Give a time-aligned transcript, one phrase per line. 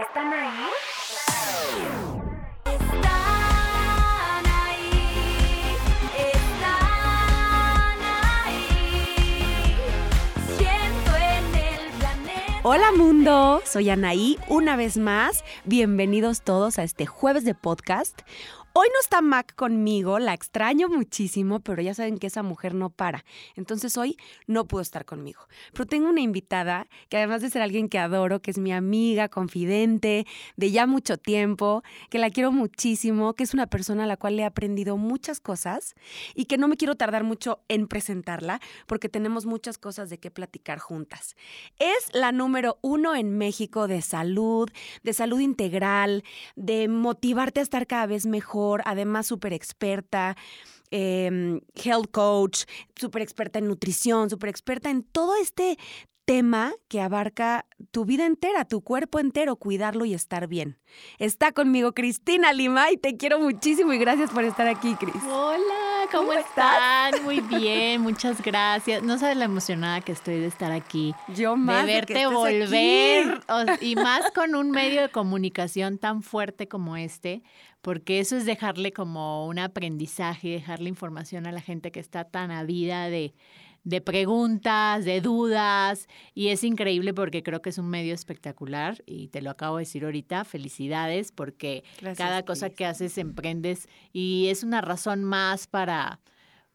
[0.00, 0.64] ¿Están ahí?
[2.64, 5.76] Están ahí,
[6.32, 8.00] están
[8.46, 9.76] ahí.
[10.56, 12.60] Siento en el planeta.
[12.62, 15.44] Hola mundo, soy Anaí una vez más.
[15.66, 18.22] Bienvenidos todos a este jueves de podcast.
[18.72, 22.88] Hoy no está Mac conmigo, la extraño muchísimo, pero ya saben que esa mujer no
[22.88, 23.24] para.
[23.56, 24.16] Entonces hoy
[24.46, 25.40] no pudo estar conmigo.
[25.72, 29.28] Pero tengo una invitada que además de ser alguien que adoro, que es mi amiga,
[29.28, 30.24] confidente,
[30.56, 34.36] de ya mucho tiempo, que la quiero muchísimo, que es una persona a la cual
[34.36, 35.96] le he aprendido muchas cosas
[36.36, 40.30] y que no me quiero tardar mucho en presentarla porque tenemos muchas cosas de qué
[40.30, 41.34] platicar juntas.
[41.80, 44.70] Es la número uno en México de salud,
[45.02, 46.22] de salud integral,
[46.54, 50.36] de motivarte a estar cada vez mejor, además súper experta.
[50.92, 52.64] em, health coach,
[52.96, 55.78] súper experta en nutrición, súper experta en todo este
[56.24, 60.78] tema que abarca tu vida entera, tu cuerpo entero, cuidarlo y estar bien.
[61.18, 65.14] Está conmigo Cristina Lima y te quiero muchísimo y gracias por estar aquí, Cris.
[65.28, 67.24] Hola, ¿cómo, ¿Cómo están?
[67.24, 69.02] Muy bien, muchas gracias.
[69.02, 71.14] No sabes la emocionada que estoy de estar aquí.
[71.34, 73.92] Yo más de verte volver aquí.
[73.92, 77.42] y más con un medio de comunicación tan fuerte como este,
[77.82, 82.50] porque eso es dejarle como un aprendizaje, dejarle información a la gente que está tan
[82.50, 83.34] avida de,
[83.84, 89.28] de preguntas, de dudas, y es increíble porque creo que es un medio espectacular y
[89.28, 92.78] te lo acabo de decir ahorita, felicidades porque Gracias, cada cosa Cris.
[92.78, 96.20] que haces emprendes y es una razón más para,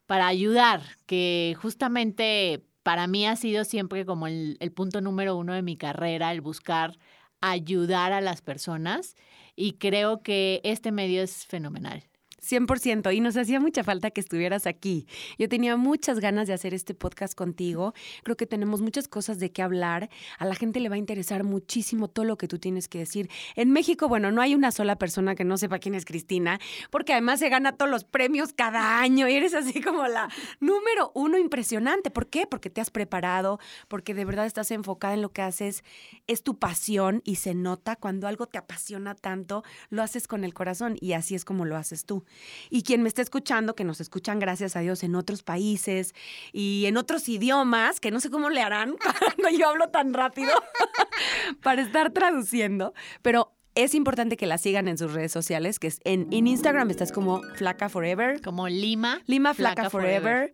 [0.07, 5.53] para ayudar, que justamente para mí ha sido siempre como el, el punto número uno
[5.53, 6.97] de mi carrera, el buscar
[7.41, 9.15] ayudar a las personas
[9.55, 12.03] y creo que este medio es fenomenal.
[12.49, 15.07] 100% y nos hacía mucha falta que estuvieras aquí.
[15.37, 17.93] Yo tenía muchas ganas de hacer este podcast contigo.
[18.23, 20.09] Creo que tenemos muchas cosas de qué hablar.
[20.37, 23.29] A la gente le va a interesar muchísimo todo lo que tú tienes que decir.
[23.55, 26.59] En México, bueno, no hay una sola persona que no sepa quién es Cristina,
[26.91, 30.29] porque además se gana todos los premios cada año y eres así como la
[30.59, 32.11] número uno impresionante.
[32.11, 32.47] ¿Por qué?
[32.47, 35.83] Porque te has preparado, porque de verdad estás enfocada en lo que haces.
[36.27, 40.53] Es tu pasión y se nota cuando algo te apasiona tanto, lo haces con el
[40.53, 42.25] corazón y así es como lo haces tú.
[42.69, 46.13] Y quien me está escuchando, que nos escuchan gracias a Dios en otros países
[46.51, 48.95] y en otros idiomas, que no sé cómo le harán
[49.37, 50.51] cuando yo hablo tan rápido
[51.61, 55.99] para estar traduciendo, pero es importante que la sigan en sus redes sociales, que es
[56.05, 59.21] en, en Instagram estás como Flaca Forever, Como Lima.
[59.27, 60.53] Lima Flaca, Forever,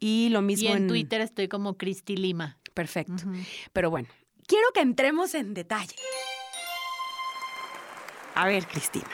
[0.00, 2.58] y lo Y mismo en Twitter estoy como Cristi Lima.
[2.74, 3.22] Perfecto.
[3.72, 4.08] Pero bueno,
[4.46, 5.94] quiero que entremos en detalle.
[8.34, 9.08] A ver, Cristina.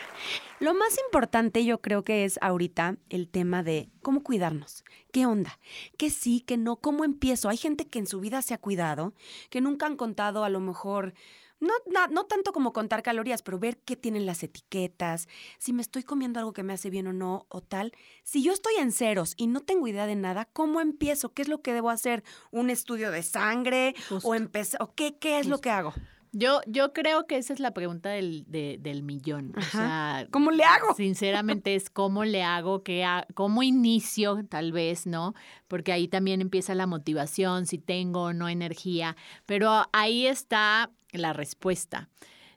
[0.62, 4.84] Lo más importante yo creo que es ahorita el tema de cómo cuidarnos.
[5.11, 5.59] ¿Qué onda?
[5.99, 6.77] ¿Qué sí, qué no?
[6.77, 7.49] ¿Cómo empiezo?
[7.49, 9.12] Hay gente que en su vida se ha cuidado,
[9.50, 11.15] que nunca han contado a lo mejor,
[11.59, 15.27] no, na- no tanto como contar calorías, pero ver qué tienen las etiquetas,
[15.59, 17.93] si me estoy comiendo algo que me hace bien o no, o tal.
[18.23, 21.33] Si yo estoy en ceros y no tengo idea de nada, ¿cómo empiezo?
[21.33, 22.23] ¿Qué es lo que debo hacer?
[22.53, 23.97] ¿Un estudio de sangre?
[24.09, 24.29] Justo.
[24.29, 24.34] ¿O?
[24.79, 25.93] ¿O qué, qué es lo que hago?
[26.34, 29.53] Yo, yo creo que esa es la pregunta del, de- del millón.
[29.54, 29.70] O Ajá.
[29.70, 30.94] sea, ¿Cómo le hago?
[30.97, 35.34] Sinceramente es cómo le hago, qué ha- cómo inicio, tal vez, ¿no?
[35.69, 39.15] Porque ahí también empieza la motivación, si tengo o no energía.
[39.47, 42.09] Pero ahí está la respuesta.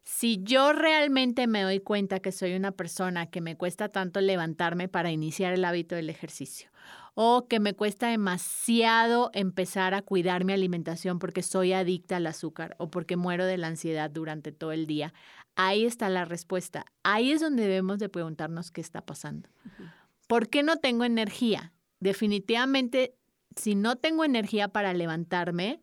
[0.03, 4.87] Si yo realmente me doy cuenta que soy una persona que me cuesta tanto levantarme
[4.87, 6.69] para iniciar el hábito del ejercicio,
[7.15, 12.75] o que me cuesta demasiado empezar a cuidar mi alimentación porque soy adicta al azúcar
[12.77, 15.13] o porque muero de la ansiedad durante todo el día,
[15.55, 16.85] ahí está la respuesta.
[17.03, 19.49] Ahí es donde debemos de preguntarnos qué está pasando.
[20.27, 21.71] ¿Por qué no tengo energía?
[22.01, 23.15] Definitivamente,
[23.55, 25.81] si no tengo energía para levantarme,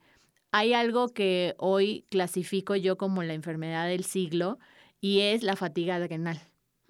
[0.51, 4.59] hay algo que hoy clasifico yo como la enfermedad del siglo
[5.01, 6.43] y es la fatiga adrenal.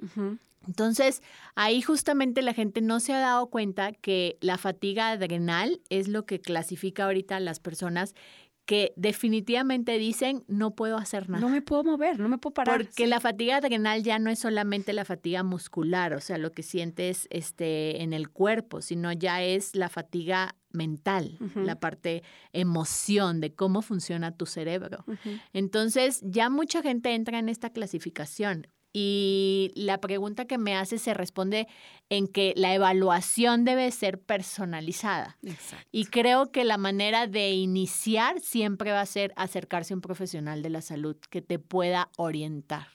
[0.02, 0.38] Ujú.
[0.66, 1.22] Entonces,
[1.54, 6.24] ahí justamente la gente no se ha dado cuenta que la fatiga adrenal es lo
[6.26, 8.14] que clasifica ahorita a las personas
[8.64, 11.40] que definitivamente dicen no puedo hacer nada.
[11.40, 12.76] No me puedo mover, no me puedo parar.
[12.84, 13.06] Porque Sí.
[13.10, 17.26] la fatiga adrenal ya no es solamente la fatiga muscular, o sea, lo que sientes
[17.30, 22.22] este, en el cuerpo, sino ya es la fatiga mental, la parte
[22.52, 25.04] emoción de cómo funciona tu cerebro.
[25.52, 31.14] Entonces, ya mucha gente entra en esta clasificación y la pregunta que me hace se
[31.14, 31.66] responde
[32.10, 35.38] en que la evaluación debe ser personalizada.
[35.42, 35.86] Exacto.
[35.90, 40.62] Y creo que la manera de iniciar siempre va a ser acercarse a un profesional
[40.62, 42.88] de la salud que te pueda orientar.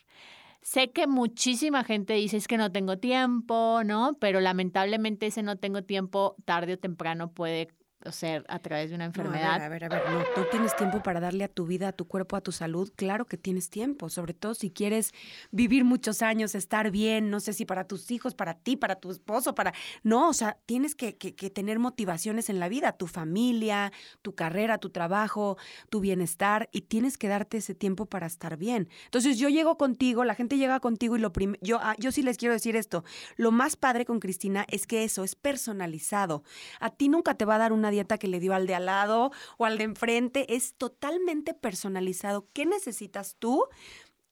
[0.61, 4.17] Sé que muchísima gente dice es que no tengo tiempo, ¿no?
[4.19, 7.69] Pero lamentablemente ese no tengo tiempo tarde o temprano puede
[8.05, 9.55] o sea, a través de una No, enfermedad.
[9.55, 11.87] a ver, a ver, a ver, no, tú tienes tiempo para darle a tu vida,
[11.89, 12.91] a tu cuerpo, a tu salud.
[12.95, 15.11] Claro que tienes tiempo, sobre todo si quieres
[15.51, 19.09] vivir muchos años, estar bien, no sé si para tus hijos, para ti, para tu
[19.11, 19.73] esposo, para...
[20.03, 23.91] No, o sea, tienes que, que- que tener motivaciones en la vida, tu familia,
[24.21, 25.57] tu carrera, tu trabajo,
[25.89, 28.89] tu bienestar, y tienes que darte ese tiempo para estar bien.
[29.05, 32.21] Entonces yo llego contigo, la gente llega contigo y lo primero, yo, ah, yo sí
[32.21, 33.03] les quiero decir esto,
[33.37, 36.43] lo más padre con Cristina es que eso es personalizado.
[36.79, 38.85] A ti nunca te va a dar una dieta que le dio al de al
[38.85, 40.55] lado o al de enfrente.
[40.55, 42.47] Es totalmente personalizado.
[42.53, 43.65] ¿Qué necesitas tú?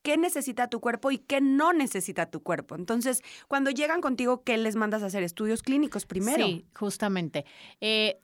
[0.02, 2.76] ¿Qué necesita tu cuerpo y qué no necesita tu cuerpo?
[2.76, 5.24] Entonces, cuando llegan contigo, ¿qué les mandas a hacer?
[5.24, 6.46] Estudios clínicos primero.
[6.46, 7.44] Sí, justamente.
[7.80, 8.20] Eh,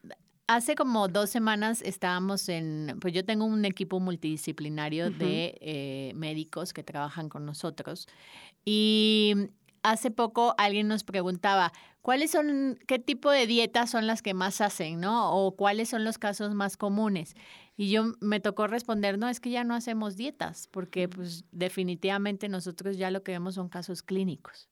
[0.47, 6.73] hace como dos semanas estábamos en, pues yo tengo un equipo multidisciplinario de eh, médicos
[6.73, 8.07] que trabajan con nosotros
[8.65, 9.35] y
[9.83, 14.61] hace poco alguien nos preguntaba, ¿cuáles son, qué tipo de dietas son las que más
[14.61, 15.33] hacen, no?
[15.35, 17.35] O cuáles son los casos más comunes.
[17.77, 22.49] Y yo me tocó responder, no, es que ya no hacemos dietas, porque pues definitivamente
[22.49, 24.69] nosotros ya lo que vemos son casos clínicos.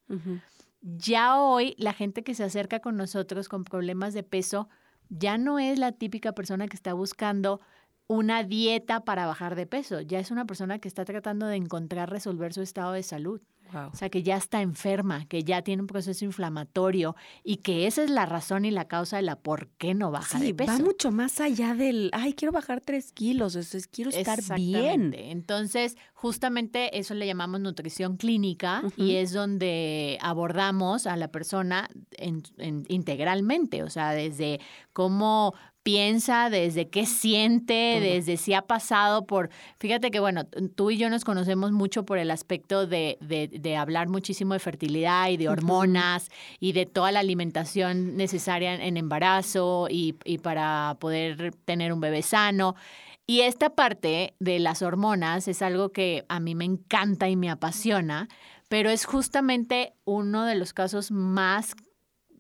[0.83, 4.69] Ya hoy la gente que se acerca con nosotros con problemas de peso
[5.09, 7.61] ya no es la típica persona que está buscando
[8.07, 12.11] una dieta para bajar de peso, ya es una persona que está tratando de encontrar
[12.11, 13.41] resolver su estado de salud.
[13.73, 13.91] Wow.
[13.93, 18.03] O sea, que ya está enferma, que ya tiene un proceso inflamatorio y que esa
[18.03, 20.73] es la razón y la causa de la por qué no baja Sí, de peso.
[20.73, 25.15] va mucho más allá del, ay, quiero bajar tres kilos, eso es, quiero estar bien.
[25.17, 32.43] Entonces, justamente eso le llamamos nutrición clínica y es donde abordamos a la persona en-
[32.59, 34.61] en- integralmente, o sea, desde
[34.93, 39.49] cómo piensa, desde qué siente, desde si ha pasado por,
[39.79, 40.45] fíjate que bueno,
[40.75, 44.61] tú y yo nos conocemos mucho por el aspecto de, de- de hablar muchísimo de
[44.61, 50.97] fertilidad y de hormonas y de toda la alimentación necesaria en, embarazo y, y para
[51.01, 52.75] poder tener un bebé sano.
[53.27, 57.49] Y esta parte de las hormonas es algo que a mí me encanta y me
[57.49, 58.29] apasiona,
[58.69, 61.75] pero es justamente uno de los casos más,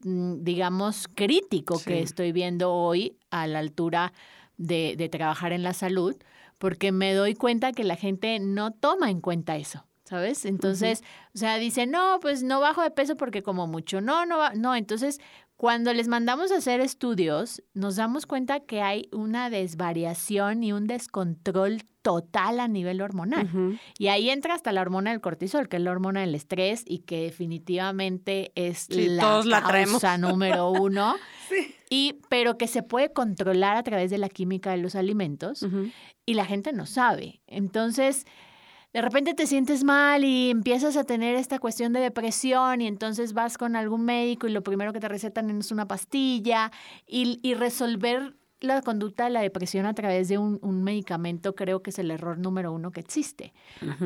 [0.04, 1.84] mm, digamos, crítico Sí.
[1.86, 4.12] que estoy viendo hoy a la altura
[4.56, 6.16] de, de trabajar en la salud,
[6.58, 9.84] porque me doy cuenta que la gente no toma en cuenta eso.
[10.04, 10.44] ¿Sabes?
[10.44, 11.02] Entonces,
[11.36, 14.00] o sea, dice, no, pues no bajo de peso porque como mucho.
[14.00, 14.54] No, no, va-".
[14.54, 14.74] no.
[14.74, 15.20] Entonces,
[15.54, 20.88] cuando les mandamos a hacer estudios, nos damos cuenta que hay una desvariación y un
[20.88, 23.78] descontrol total a nivel hormonal.
[23.98, 27.00] Y ahí entra hasta la hormona del cortisol, que es la hormona del estrés y
[27.00, 30.18] que definitivamente es Sí, la todos la causa traemos.
[30.30, 31.14] número uno.
[31.92, 35.66] Y, pero que se puede controlar a través de la química de los alimentos
[36.24, 37.42] y la gente no sabe.
[37.48, 38.26] Entonces,
[38.92, 43.32] de repente te sientes mal y empiezas a tener esta cuestión de depresión y entonces
[43.32, 46.70] vas con algún médico y lo primero que te recetan es una pastilla
[47.06, 51.82] y, y resolver la conducta de la depresión a través de un, un medicamento creo
[51.82, 53.52] que es el error número uno que existe.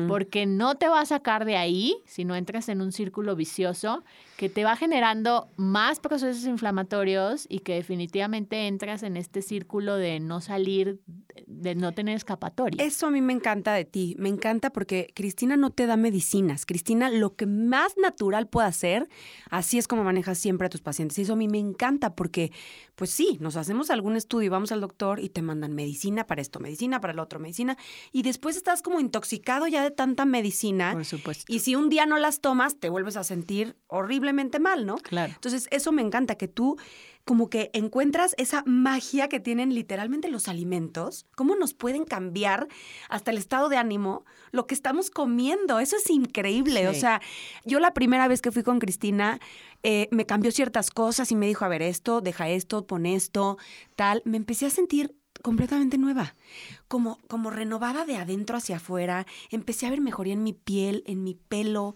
[0.07, 4.03] Porque no te va a sacar de ahí si no entras en un círculo vicioso
[4.37, 10.19] que te va generando más procesos inflamatorios y que definitivamente entras en este círculo de
[10.19, 10.99] no salir,
[11.47, 12.83] de no tener escapatoria.
[12.83, 16.65] Eso a mí me encanta de ti, me encanta porque Cristina no te da medicinas.
[16.65, 19.07] Cristina, lo que más natural puede hacer,
[19.49, 21.17] así es como manejas siempre a tus pacientes.
[21.17, 22.51] Y eso a mí me encanta porque,
[22.95, 26.41] pues sí, nos hacemos algún estudio y vamos al doctor y te mandan medicina para
[26.41, 27.77] esto, medicina para el otro, medicina.
[28.11, 30.91] Y después estás como intoxicado ya de tanta medicina.
[30.91, 31.45] Por supuesto.
[31.47, 33.77] Y si un día no las tomas, te vuelves a sentir
[34.33, 34.97] mal, ¿no?
[34.97, 35.33] Claro.
[35.33, 36.77] Entonces, eso me encanta, que tú
[37.25, 42.67] como que encuentras esa magia que tienen literalmente los alimentos, cómo nos pueden cambiar
[43.09, 45.79] hasta el estado de ánimo, lo que estamos comiendo.
[45.79, 46.87] Eso es increíble.
[46.87, 47.21] O sea,
[47.65, 49.39] yo la primera vez que fui con Cristina,
[49.81, 53.57] eh, me cambió ciertas cosas y me dijo, a ver, esto, deja esto, pon esto,
[53.95, 54.21] tal.
[54.23, 56.35] Me empecé a sentir completamente nueva,
[56.87, 59.25] como, como renovada de adentro hacia afuera.
[59.49, 61.95] Empecé a ver mejoría en mi piel, en mi pelo.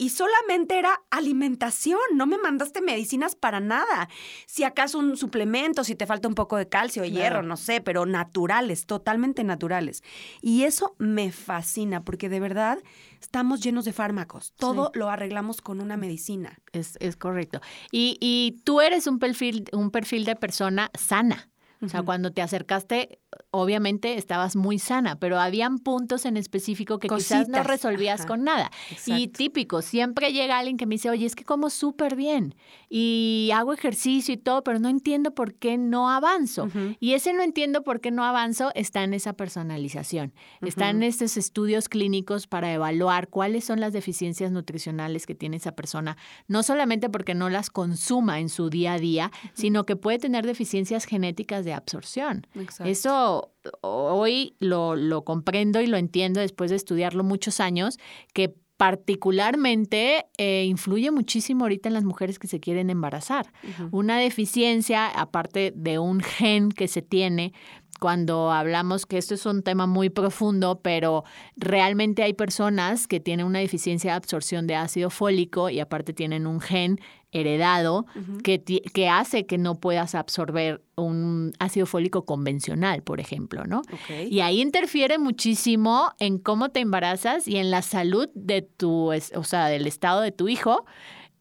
[0.00, 4.08] Y solamente era alimentación, no me mandaste medicinas para nada.
[4.46, 7.16] Si acaso un suplemento, si te falta un poco de calcio, Claro.
[7.16, 10.04] hierro, no sé, pero naturales, totalmente naturales.
[10.40, 12.78] Y eso me fascina porque de verdad
[13.20, 14.52] estamos llenos de fármacos.
[14.56, 16.58] Todo lo arreglamos con una medicina.
[16.72, 17.60] Es, es correcto.
[17.90, 21.48] Y, y tú eres un perfil, un perfil de persona sana.
[21.80, 23.20] O sea, cuando te acercaste,
[23.50, 28.44] obviamente estabas muy sana, pero habían puntos en específico que quizás no resolvías ajá, con
[28.44, 28.70] nada.
[29.06, 32.54] Y típico, siempre llega alguien que me dice, oye, es que como súper bien
[32.88, 36.68] y hago ejercicio y todo, pero no entiendo por qué no avanzo.
[37.00, 40.32] Y ese no entiendo por qué no avanzo está en esa personalización.
[40.60, 45.72] Está en estos estudios clínicos para evaluar cuáles son las deficiencias nutricionales que tiene esa
[45.72, 46.16] persona,
[46.48, 50.46] no solamente porque no las consuma en su día a día, sino que puede tener
[50.46, 52.46] deficiencias genéticas de absorción.
[52.54, 52.90] Exacto.
[52.90, 57.98] Eso hoy lo, lo comprendo y lo entiendo después de estudiarlo muchos años,
[58.32, 63.52] que particularmente eh, influye muchísimo ahorita en las mujeres que se quieren embarazar.
[63.90, 67.52] Una deficiencia, aparte de un gen que se tiene,
[67.98, 71.24] cuando hablamos que esto es un tema muy profundo, pero
[71.56, 76.46] realmente hay personas que tienen una deficiencia de absorción de ácido fólico y aparte tienen
[76.46, 78.06] un gen heredado
[78.42, 83.82] que, que hace que no puedas absorber un ácido fólico convencional, por ejemplo, ¿no?
[84.08, 89.44] Y ahí interfiere muchísimo en cómo te embarazas y en la salud de tu, o
[89.44, 90.86] sea, del estado de tu hijo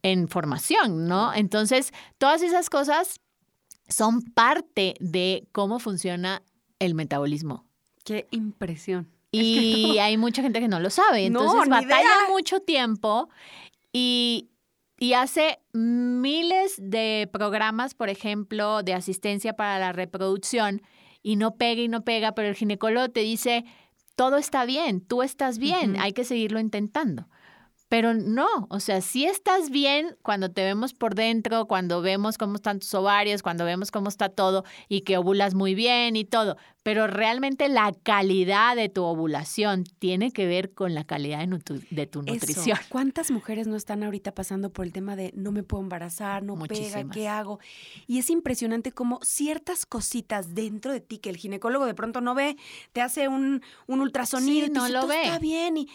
[0.04, 1.34] en formación, ¿no?
[1.34, 3.22] Entonces, todas esas cosas
[3.88, 6.44] son parte de cómo funciona
[6.80, 7.66] el metabolismo.
[8.04, 9.10] Qué impresión.
[9.32, 11.26] Y hay mucha gente que no lo sabe.
[11.26, 13.30] Entonces batalla mucho tiempo
[13.92, 14.50] y,
[15.00, 20.82] y hace miles de programas, por ejemplo, de asistencia para la reproducción
[21.22, 23.66] y no pega y no pega, pero el ginecólogo te dice,
[24.16, 27.28] todo está bien, tú estás bien, hay que seguirlo intentando.
[27.90, 32.56] Pero no, o sea, si estás bien cuando te vemos por dentro, cuando vemos cómo
[32.56, 36.58] están tus ovarios, cuando vemos cómo está todo y que ovulas muy bien y todo,
[36.84, 41.58] pero realmente la calidad de tu ovulación tiene que ver con la calidad de,
[42.08, 42.22] tu Eso.
[42.34, 42.78] nutrición.
[42.90, 46.56] ¿Cuántas mujeres no están ahorita pasando por el tema de no me puedo embarazar, no
[46.56, 47.16] pega, Muchísimas.
[47.16, 47.60] qué hago?
[48.06, 52.36] Y es impresionante cómo ciertas cositas dentro de ti que el ginecólogo de pronto no
[52.36, 52.58] ve,
[52.92, 55.24] te hace un, un ultrasonido Sí, y te no dice, lo "Todo ve".
[55.24, 55.78] está bien.
[55.78, 55.88] Y,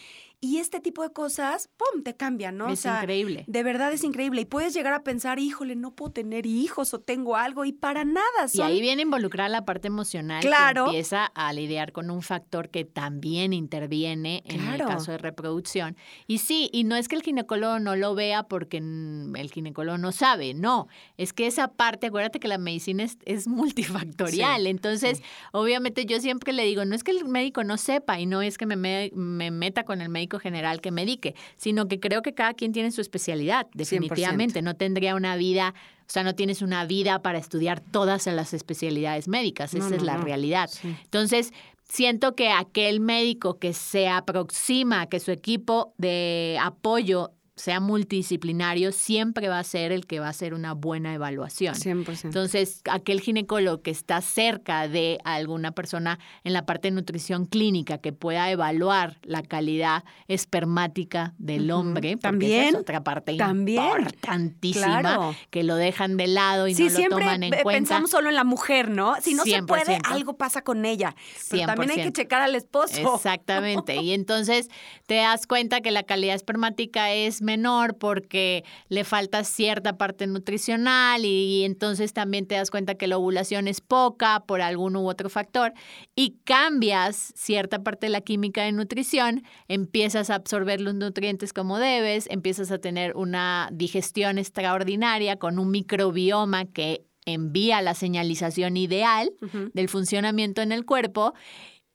[0.44, 2.66] y este tipo de cosas, ¡pum!, te cambian, ¿no?
[2.66, 3.44] O es sea, increíble.
[3.46, 4.40] De verdad es increíble.
[4.40, 7.64] Y puedes llegar a pensar, híjole, no puedo tener hijos o tengo algo.
[7.64, 8.46] Y para nada.
[8.46, 8.66] Y Son...
[8.66, 10.86] ahí viene involucrada la parte emocional Claro.
[10.86, 15.96] que empieza a lidiar con un factor que también interviene en el caso de reproducción.
[16.26, 20.10] Y sí, y no es que el ginecólogo no lo vea porque el ginecólogo no
[20.10, 25.18] sabe, no, es que esa parte, acuérdate que la medicina es, es multifactorial, Sí, entonces
[25.18, 25.24] sí.
[25.52, 28.58] obviamente yo siempre le digo, no es que el médico no sepa y no es
[28.58, 32.72] que me meta con el médico general que medique, sino que creo que cada quien
[32.72, 37.38] tiene su especialidad, definitivamente, no tendría una vida o sea, no tienes una vida para
[37.38, 40.24] estudiar todas las especialidades médicas, No, esa es la no.
[40.24, 40.68] realidad.
[40.70, 40.94] Sí.
[41.04, 41.52] Entonces,
[41.84, 49.48] siento que aquel médico que se aproxima, que su equipo de apoyo sea multidisciplinario, siempre
[49.48, 51.74] va a ser el que va a hacer una buena evaluación.
[51.74, 52.24] 100%.
[52.24, 57.98] Entonces, aquel ginecólogo que está cerca de alguna persona en la parte de nutrición clínica
[57.98, 63.82] que pueda evaluar la calidad espermática del hombre, También, esa es otra parte también.
[63.82, 65.34] importantísima Claro.
[65.50, 67.70] que lo dejan de lado y sí, no lo siempre toman en cuenta.
[67.70, 69.14] pensamos solo en la mujer, ¿no?
[69.20, 70.00] Si no se puede, 100%.
[70.12, 71.14] algo pasa con ella.
[71.50, 72.12] Pero también hay que 100%.
[72.12, 73.14] checar al esposo.
[73.16, 73.96] Exactamente.
[73.96, 74.68] Y entonces
[75.06, 81.24] te das cuenta que la calidad espermática es menor porque le falta cierta parte nutricional
[81.24, 85.08] y, y entonces también te das cuenta que la ovulación es poca por algún u
[85.08, 85.72] otro factor
[86.14, 91.78] y cambias cierta parte de la química de nutrición, empiezas a absorber los nutrientes como
[91.78, 99.32] debes, empiezas a tener una digestión extraordinaria con un microbioma que envía la señalización ideal
[99.74, 101.34] del funcionamiento en el cuerpo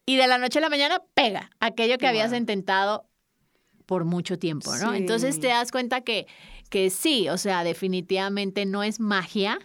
[0.05, 3.06] y de la noche a la mañana pega aquello que habías intentado
[3.87, 4.91] por mucho tiempo, ¿no?
[4.91, 4.97] Sí.
[4.97, 6.27] Entonces te das cuenta que,
[6.69, 9.57] que sí, o sea, definitivamente no es magia,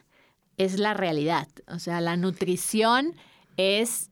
[0.57, 1.49] es la realidad.
[1.67, 3.15] O sea, la nutrición
[3.59, 4.11] es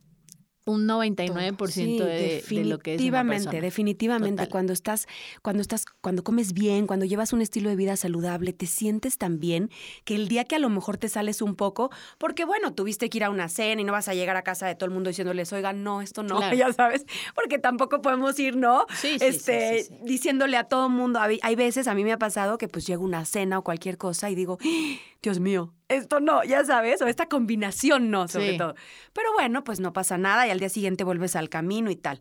[0.67, 3.61] un 99% Sí, de, de lo que es una definitivamente, persona.
[3.63, 4.49] definitivamente.
[4.49, 5.07] Cuando estás,
[5.43, 9.41] cuando estás, cuando comes bien, cuando llevas un estilo de vida saludable, te sientes tan
[9.41, 9.71] bien
[10.05, 13.19] que el día que a lo mejor te sales un poco, porque bueno, tuviste que
[13.19, 15.09] ir a una cena y no vas a llegar a casa de todo el mundo
[15.09, 16.57] diciéndoles, oigan, no, esto no, Claro.
[16.57, 18.85] ya sabes, porque tampoco podemos ir, ¿no?
[18.95, 21.21] Sí, sí, este, diciéndole a todo el mundo.
[21.21, 23.97] Hay veces, a mí me ha pasado que pues llego a una cena o cualquier
[23.99, 24.97] cosa y digo, "¡Ah!
[25.23, 28.59] Dios mío, esto no, ya sabes, o esta combinación no, sobre Sí.
[28.59, 28.75] todo.
[29.13, 32.21] Pero bueno, pues no pasa nada y al día siguiente vuelves al camino y tal.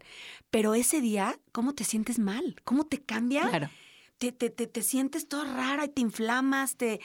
[0.52, 2.56] Pero ese día, ¿cómo te sientes mal?
[2.66, 3.48] ¿Cómo te cambia?
[3.48, 3.70] Claro.
[4.18, 7.00] Te, te, te, te sientes toda rara y te inflamas, te,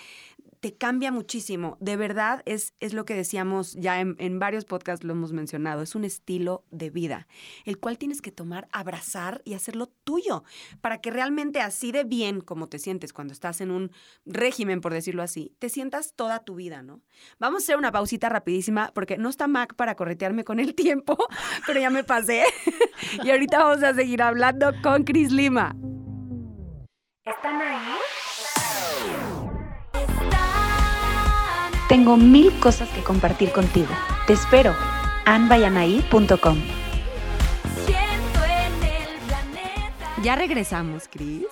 [0.64, 1.76] te cambia muchísimo.
[1.78, 5.82] De verdad, es, es lo que decíamos ya en, en varios podcasts, lo hemos mencionado,
[5.82, 7.28] es un estilo de vida,
[7.66, 10.42] el cual tienes que tomar, abrazar y hacerlo tuyo,
[10.80, 13.92] para que realmente así de bien como te sientes cuando estás en un
[14.24, 17.02] régimen, por decirlo así, te sientas toda tu vida, ¿no?
[17.38, 21.18] Vamos a hacer una pausita rapidísima, porque no está Mac para corretearme con el tiempo,
[21.66, 22.42] pero ya me pasé.
[23.22, 25.76] y ahorita vamos a seguir hablando con Cris Lima.
[27.26, 27.98] ¿Están ahí?
[31.94, 33.86] Tengo mil cosas que compartir contigo.
[34.26, 34.74] Te espero.
[35.26, 36.56] anbayanaí.com
[37.86, 40.22] Siento en el planeta.
[40.24, 41.46] Ya regresamos, Cris.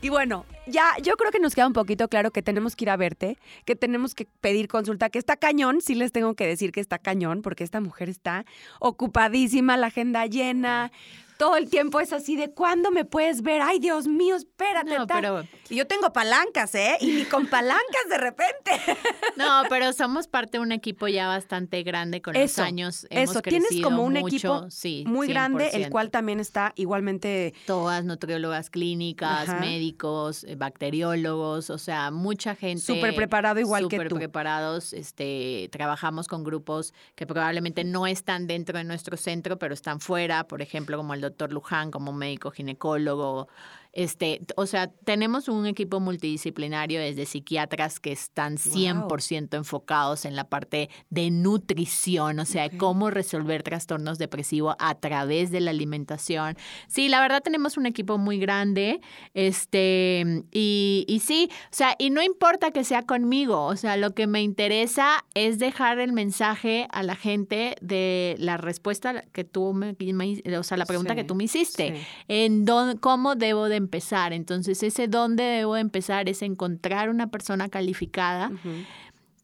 [0.00, 2.90] Y bueno, ya yo creo que nos queda un poquito claro que tenemos que ir
[2.90, 3.36] a verte,
[3.66, 6.98] que tenemos que pedir consulta, que está cañón, sí les tengo que decir que está
[6.98, 8.46] cañón, porque esta mujer está
[8.80, 10.92] ocupadísima, la agenda llena,
[11.38, 13.60] todo el tiempo es así de ¿cuándo me puedes ver?
[13.62, 14.96] Ay, Dios mío, espérate.
[14.98, 15.20] No, tal".
[15.20, 16.96] pero- Y yo tengo palancas, ¿eh?
[17.00, 18.70] Y ni con palancas de repente.
[19.36, 23.06] No, pero somos parte de un equipo ya bastante grande con Eso, los años.
[23.10, 25.90] Hemos Eso, tienes como un mucho, equipo sí, muy grande, el 100%.
[25.90, 29.58] cual también está igualmente Todas nutriólogas clínicas, Ajá.
[29.58, 32.80] médicos, eh, bacteriólogos, o sea, mucha gente.
[32.82, 34.16] Súper preparado igual que súper tú.
[34.16, 34.92] preparados.
[34.92, 40.46] Este, trabajamos con grupos que probablemente no están dentro de nuestro centro, pero están fuera,
[40.46, 43.48] por ejemplo, como el doctor Luján, como médico ginecólogo.
[43.94, 50.44] Este, o sea, tenemos un equipo multidisciplinario desde psiquiatras que están 100% enfocados en la
[50.48, 56.56] parte de nutrición, o sea, cómo resolver trastornos depresivos a través de la alimentación.
[56.88, 59.00] Sí, la verdad tenemos un equipo muy grande,
[59.32, 64.14] este, y, y sí, o sea, y no importa que sea conmigo, o sea, lo
[64.14, 69.72] que me interesa es dejar el mensaje a la gente de la respuesta que tú
[69.72, 72.02] me, me- o sea, la pregunta Sí, que tú me hiciste sí.
[72.28, 74.32] en dónde, cómo debo de empezar.
[74.32, 78.50] Entonces, ese dónde debo de empezar es encontrar una persona calificada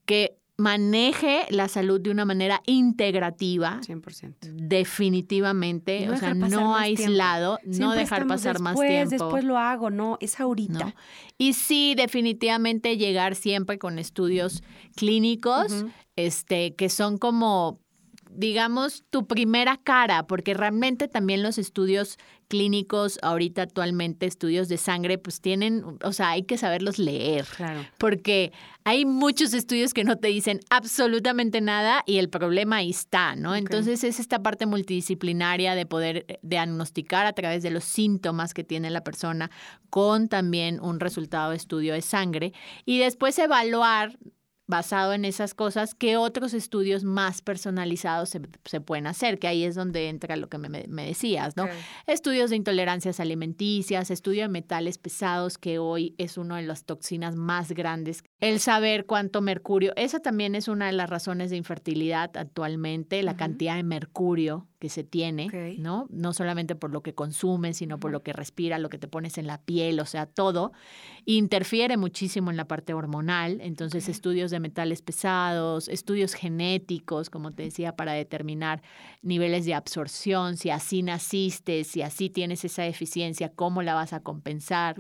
[0.05, 3.81] que maneje la salud de una manera integrativa.
[3.81, 4.35] 100%.
[4.53, 9.11] Definitivamente, no o sea, no aislado, no dejar pasar más tiempo.
[9.11, 10.79] Después lo hago, no, es ahorita.
[10.79, 10.95] ¿no?
[11.39, 14.63] Y sí, definitivamente llegar siempre con estudios
[14.95, 17.81] clínicos, este, que son como,
[18.35, 22.19] digamos, tu primera cara, porque realmente también los estudios
[22.49, 27.47] clínicos, ahorita actualmente estudios de sangre, pues tienen, o sea, hay que saberlos leer.
[27.57, 27.87] Claro.
[27.97, 33.37] Porque hay muchos estudios que no te dicen absolutamente nada y el problema ahí está,
[33.37, 33.55] ¿no?
[33.55, 38.91] Entonces es esta parte multidisciplinaria de poder diagnosticar a través de los síntomas que tiene
[38.91, 39.51] la persona
[39.89, 42.53] con también un resultado de estudio de sangre
[42.85, 44.19] y después evaluar
[44.71, 49.65] basado en esas cosas, qué otros estudios más personalizados se, se pueden hacer, que ahí
[49.65, 51.69] es donde entra lo que me, me decías, ¿no?
[52.07, 57.37] Estudios de intolerancias alimenticias, estudio de metales pesados, que hoy es una de las toxinas
[57.37, 58.23] más grandes.
[58.41, 63.37] El saber cuánto mercurio, esa también es una de las razones de infertilidad actualmente, la
[63.37, 65.77] cantidad de mercurio que se tiene.
[65.79, 66.07] ¿no?
[66.09, 69.37] No solamente por lo que consumes, sino por lo que respira, lo que te pones
[69.37, 70.73] en la piel, o sea, todo.
[71.27, 77.65] Interfiere muchísimo en la parte hormonal, entonces estudios de metales pesados, estudios genéticos, como te
[77.65, 78.83] decía, para determinar
[79.21, 84.21] niveles de absorción, si así naciste, si así tienes esa deficiencia, cómo la vas a
[84.21, 84.97] compensar.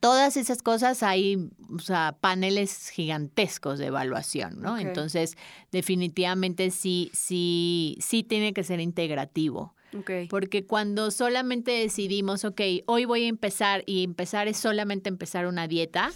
[0.00, 4.78] Todas esas cosas hay, o sea, paneles gigantescos de evaluación, ¿no?
[4.78, 5.36] Entonces,
[5.70, 9.74] definitivamente sí, sí, sí tiene que ser integrativo.
[10.30, 15.66] Porque cuando solamente decidimos, ok, hoy voy a empezar y empezar es solamente empezar una
[15.66, 16.12] dieta,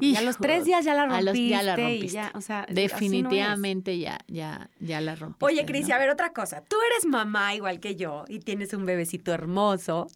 [0.00, 1.48] y a los tres días ya la a los- rompiste.
[1.50, 2.08] ya la rompiste.
[2.08, 5.44] ya, o sea, no definitivamente ya, ya, ya la rompiste.
[5.44, 5.94] Oye, Cris, ¿no?
[5.94, 6.62] a ver otra cosa.
[6.62, 10.08] Tú eres mamá igual que yo y tienes un bebecito hermoso.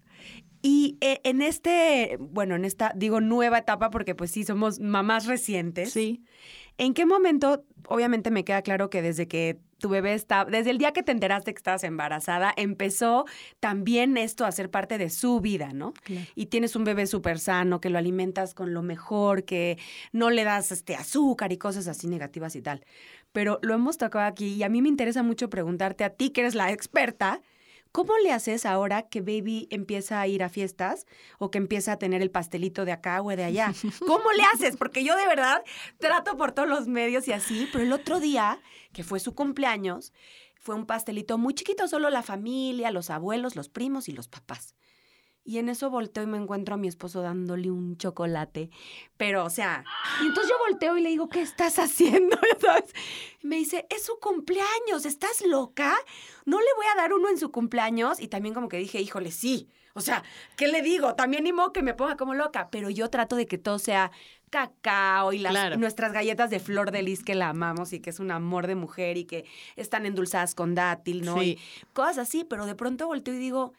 [0.63, 5.27] Y eh, en este, bueno, en esta, digo, nueva etapa, porque pues sí, somos mamás
[5.27, 5.93] recientes.
[5.93, 6.23] Sí.
[6.79, 10.79] ¿En qué momento, obviamente me queda claro que desde que tu bebé está, desde el
[10.79, 13.27] día que te enteraste que estabas embarazada, empezó
[13.59, 15.93] también esto a ser parte de su vida, ¿no?
[16.05, 16.27] Claro.
[16.37, 19.79] y tienes un bebé súper sano, que lo alimentas con lo mejor, que
[20.13, 22.85] no le das este azúcar y cosas así negativas y tal.
[23.33, 26.43] Pero lo hemos tocado aquí y a mí me interesa mucho preguntarte a ti, que
[26.43, 27.41] eres la experta,
[27.93, 31.07] ¿cómo le haces ahora que baby empieza a ir a fiestas
[31.39, 33.73] o que empieza a tener el pastelito de acá o de allá?
[34.07, 34.77] ¿Cómo le haces?
[34.77, 35.63] Porque yo de verdad
[35.99, 38.61] trato por todos los medios y así, pero el otro día,
[38.93, 40.13] que fue su cumpleaños,
[40.59, 44.75] fue un pastelito muy chiquito, solo la familia, los abuelos, los primos y los papás.
[45.45, 48.71] Y en eso volteo y me encuentro a mi esposo dándole un chocolate.
[49.17, 49.85] Pero, o sea,
[50.23, 52.37] y entonces yo volteo y le digo, ¿qué estás haciendo?
[52.61, 52.93] ¿Sabes?
[53.43, 55.95] Y me dice, es su cumpleaños, ¿estás loca?
[56.45, 58.21] ¿No le voy a dar uno en su cumpleaños?
[58.21, 59.69] Y también como que dije, híjole, sí.
[59.95, 60.23] O sea,
[60.57, 61.17] ¿qué le digo?
[61.17, 64.11] También ni modo que me ponga como loca, pero yo trato de que todo sea
[64.49, 65.77] cacao y las, Claro.
[65.77, 68.75] nuestras galletas de flor de lis que la amamos y que es un amor de
[68.75, 69.45] mujer y que
[69.77, 71.39] están endulzadas con dátil, ¿no?
[71.41, 71.59] Sí.
[71.59, 73.73] Y cosas así, pero de pronto volteo y digo,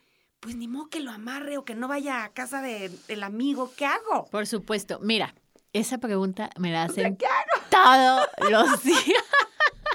[0.43, 3.71] pues ni modo que lo amarre o que no vaya a casa de- del amigo,
[3.75, 4.25] ¿qué hago?
[4.29, 4.99] Por supuesto.
[5.01, 5.33] Mira,
[5.71, 8.27] esa pregunta me la O sea, hacen ¿qué hago?
[8.39, 9.23] todos los días.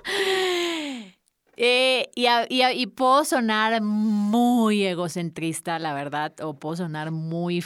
[1.60, 2.28] Eh, y,
[2.62, 7.64] y puedo sonar muy egocentrista, la verdad, o puedo sonar muy,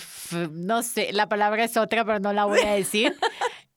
[0.51, 3.15] no sé, la palabra es otra, pero no la voy a decir.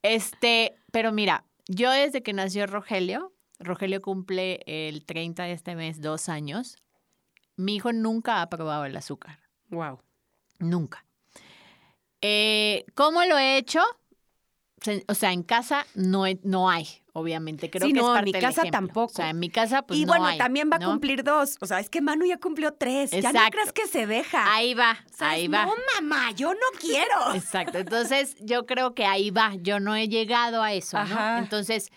[0.03, 5.99] este, pero mira, yo desde que nació Rogelio, Rogelio cumple el 30 de este mes
[5.99, 6.77] dos años,
[7.57, 9.39] mi hijo nunca ha probado el azúcar.
[9.69, 9.99] Wow.
[10.59, 11.05] Nunca.
[12.21, 13.81] Eh, ¿Cómo lo he hecho?
[15.07, 17.71] O sea, en casa no, he- no hay, obviamente.
[17.71, 19.11] Creo Sí, que es no, en parte mi del casa tampoco.
[19.11, 21.55] O sea, en mi casa, pues y no bueno, hay, también va a cumplir dos.
[21.59, 23.09] O sea, es que Manu ya cumplió tres.
[23.11, 24.53] Ya no crees que se deja.
[24.53, 25.65] Ahí va, ahí es, va.
[25.65, 27.33] No, mamá, yo no quiero.
[27.35, 27.79] Exacto.
[27.79, 29.53] Entonces, yo creo que ahí va.
[29.55, 31.33] Yo no he llegado a eso, Ajá.
[31.37, 31.43] ¿no?
[31.43, 31.89] Entonces,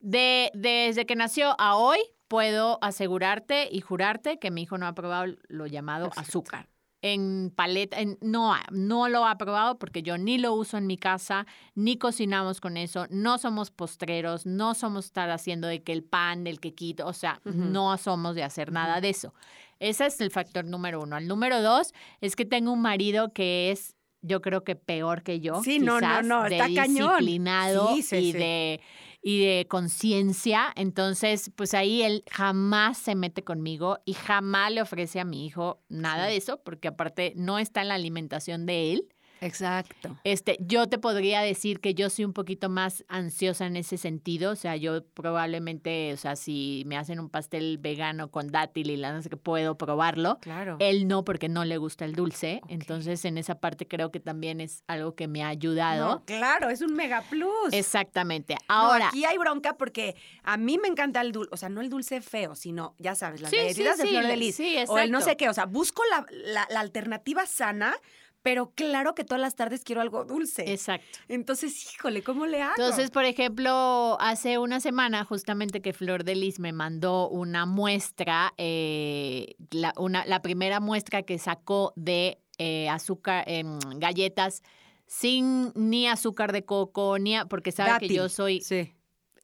[0.00, 2.00] de, desde que nació a hoy,
[2.32, 6.28] puedo asegurarte y jurarte que mi hijo no ha probado lo llamado Perfecto.
[6.30, 6.68] azúcar.
[7.02, 10.96] En paleta, en- no, no lo ha probado porque yo ni lo uso en mi
[10.96, 16.04] casa, ni cocinamos con eso, no somos postreros, no somos estar haciendo de que el
[16.04, 19.34] pan, del quequito, o sea, no somos de hacer nada de eso.
[19.78, 21.18] Ese es el factor número uno.
[21.18, 25.40] El número dos es que tengo un marido que es, yo creo que peor que
[25.40, 25.60] yo.
[25.64, 27.16] Sí, no, no, quizás, no, de está cañón.
[27.18, 28.38] disciplinado Sí, sí, y sí.
[28.38, 28.80] de
[29.22, 30.72] y de conciencia.
[30.76, 35.80] Entonces, pues ahí él jamás se mete conmigo y jamás le ofrece a mi hijo
[35.88, 39.08] nada de eso, porque aparte no está en la alimentación de él.
[39.42, 40.16] Exacto.
[40.24, 44.52] Este, yo te podría decir que yo soy un poquito más ansiosa en ese sentido,
[44.52, 48.96] o sea, yo probablemente, o sea, si me hacen un pastel vegano con dátil y
[48.96, 50.38] la no sé qué, puedo probarlo.
[50.40, 50.76] Claro.
[50.78, 52.60] Él no, porque no le gusta el dulce.
[52.68, 56.08] Entonces, en esa parte creo que también es algo que me ha ayudado.
[56.16, 57.72] No, claro, es un mega plus.
[57.72, 58.54] Exactamente.
[58.68, 61.80] No, Ahora, aquí hay bronca porque a mí me encanta el dulce, o sea, no
[61.80, 64.54] el dulce feo, sino, ya sabes, las Sí, sí, galletitas de sí, flor de lis.
[64.56, 67.94] sí, o el no sé qué, o sea, busco la, la- la alternativa sana,
[68.42, 70.72] pero claro que todas las tardes quiero algo dulce.
[70.72, 71.18] exacto.
[71.28, 72.74] Entonces, híjole, ¿cómo le hago?
[72.76, 78.52] Entonces, por ejemplo, hace una semana justamente que Flor de Lis me mandó una muestra,
[78.58, 84.62] eh, la, una, la primera muestra que sacó de eh, azúcar, em, galletas
[85.06, 88.92] sin ni azúcar de coco, ni a- porque sabe que yo soy Sí.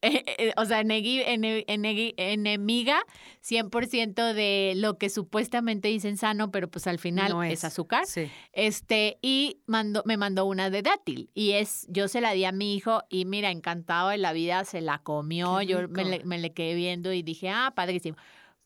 [0.03, 3.03] Eh, eh, o sea, enegui- ene- enegui- enemiga
[3.41, 7.65] 100% de lo que supuestamente dicen sano, pero pues al final No es.
[7.65, 8.07] azúcar.
[8.07, 8.31] Sí.
[8.53, 11.31] Este, y mandó, me mandó una de dátil.
[11.35, 14.65] Y es, yo se la di a mi hijo y mira, encantado de la vida,
[14.65, 15.63] se la comió.
[15.63, 18.17] Yo me le, me le quedé viendo y dije, ah, padrísimo.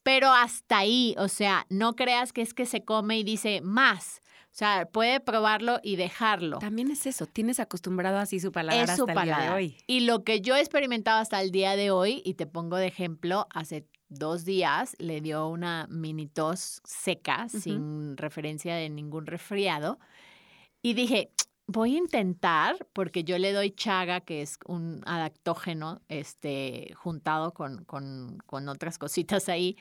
[0.02, 4.20] Pero hasta ahí, o sea, no creas que es que se come y dice más.
[4.52, 6.58] O sea, puede probarlo y dejarlo.
[6.58, 9.76] También es eso, tienes acostumbrado así su paladar Es hasta su el día de hoy.
[9.86, 12.88] Y lo que yo he experimentado hasta el día de hoy, y te pongo de
[12.88, 19.98] ejemplo, hace dos días le dio una mini tos seca, sin referencia de ningún resfriado.
[20.82, 21.30] Y dije,
[21.66, 27.84] voy a intentar, porque yo le doy chaga, que es un adaptógeno, este, juntado con,
[27.86, 29.78] con, con otras cositas ahí.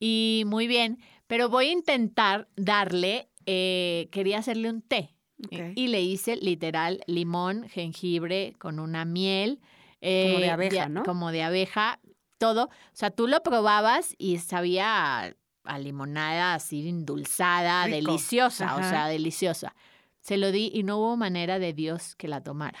[0.00, 5.14] Y muy bien, pero voy a intentar darle, eh, quería hacerle un té.
[5.50, 9.60] Eh, Y le hice literal limón, jengibre con una miel.
[10.02, 11.02] eh, de abeja, ¿no?
[11.02, 11.98] Como de abeja,
[12.38, 12.64] todo.
[12.64, 17.96] O sea, tú lo probabas y sabía a, limonada así endulzada, Rico.
[18.12, 19.74] deliciosa, o sea, deliciosa.
[20.20, 22.78] Se lo di y no hubo manera de Dios que la tomara.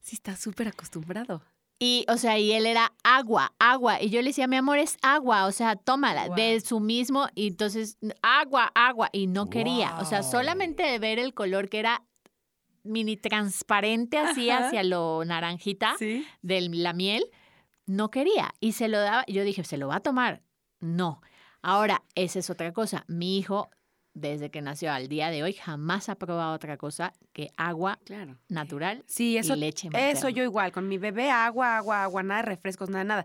[0.00, 1.42] Sí, está súper acostumbrado.
[1.82, 4.02] Y, o sea, y él era agua, agua.
[4.02, 7.26] Y yo le decía, mi amor, es agua, o sea, tómala, de su mismo.
[7.34, 9.08] Y entonces, agua, agua.
[9.12, 9.98] Y no quería.
[9.98, 12.04] O sea, solamente de ver el color que era
[12.82, 14.66] mini transparente así Ajá.
[14.66, 16.26] hacia lo naranjita Sí.
[16.42, 17.24] de la miel,
[17.86, 18.52] no quería.
[18.60, 19.24] Y se lo daba.
[19.26, 20.42] Yo dije, ¿se lo va a tomar?
[20.80, 21.22] No.
[21.62, 23.04] Ahora, esa es otra cosa.
[23.08, 23.70] Mi hijo,
[24.20, 28.36] desde que nació al día de hoy, jamás ha probado otra cosa que agua Claro.
[28.48, 32.42] natural Sí, eso, y leche eso yo igual, con mi bebé agua, agua, agua, nada
[32.42, 33.24] de refrescos, nada, nada.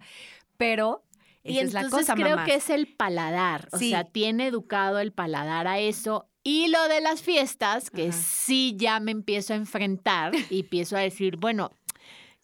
[0.57, 1.03] Pero
[1.43, 2.45] Y esa es la cosa, creo mamá.
[2.45, 3.89] que es el paladar, o Sí.
[3.91, 6.27] sea, tiene educado el paladar a eso.
[6.43, 8.17] Y lo de las fiestas, que Ajá.
[8.17, 11.71] sí ya me empiezo a enfrentar y empiezo a decir, bueno,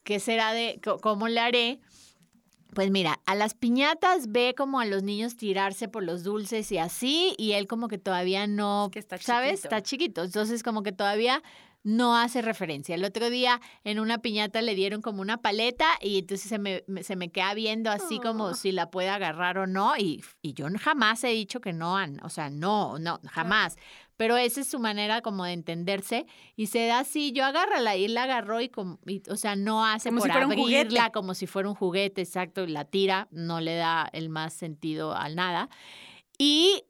[0.03, 1.79] ¿qué será de, cómo le haré?
[2.73, 6.77] Pues mira, a las piñatas ve como a los niños tirarse por los dulces y
[6.77, 9.51] así, y él como que todavía no, Es que está ¿sabes?
[9.51, 9.67] chiquito.
[9.67, 11.43] Está chiquito, entonces como que todavía
[11.83, 12.93] no hace referencia.
[12.95, 16.83] El otro día en una piñata le dieron como una paleta y entonces se me,
[16.87, 18.21] me- se me queda viendo así Oh.
[18.21, 21.97] como si la puede agarrar o no, y, y yo jamás he dicho que no,
[22.23, 23.75] o sea, no, no, jamás.
[24.17, 28.05] Pero esa es su manera como de entenderse y se da así, yo agárrala y
[28.05, 30.55] él la agarró y, como, y, o sea, no hace Como si por fuera un
[30.55, 30.79] juguete.
[30.79, 34.53] abrirla como si fuera un juguete, exacto, y la tira, no le da el más
[34.53, 35.69] sentido al nada.
[36.37, 36.83] Y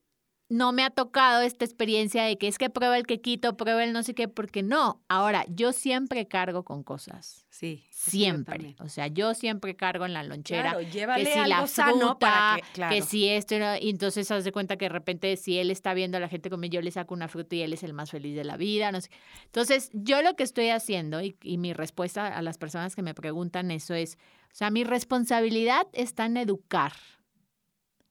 [0.51, 3.93] no me ha tocado esta experiencia de que es que prueba el quequito, prueba el
[3.93, 5.01] no sé qué, porque no.
[5.07, 7.45] Ahora, yo siempre cargo con cosas.
[7.49, 7.85] Sí.
[7.89, 8.75] Siempre.
[8.79, 10.71] O sea, yo siempre cargo en la lonchera.
[10.71, 13.05] Claro, llévale que si algo la fruta, para que, que claro.
[13.05, 16.19] si esto, y entonces haz de cuenta que de repente si él está viendo a
[16.19, 18.43] la gente comer, yo le saco una fruta y él es el más feliz de
[18.43, 19.09] la vida, no sé.
[19.45, 23.13] Entonces, yo lo que estoy haciendo y, y mi respuesta a las personas que me
[23.13, 24.17] preguntan eso es,
[24.51, 26.91] o sea, mi responsabilidad está en educar.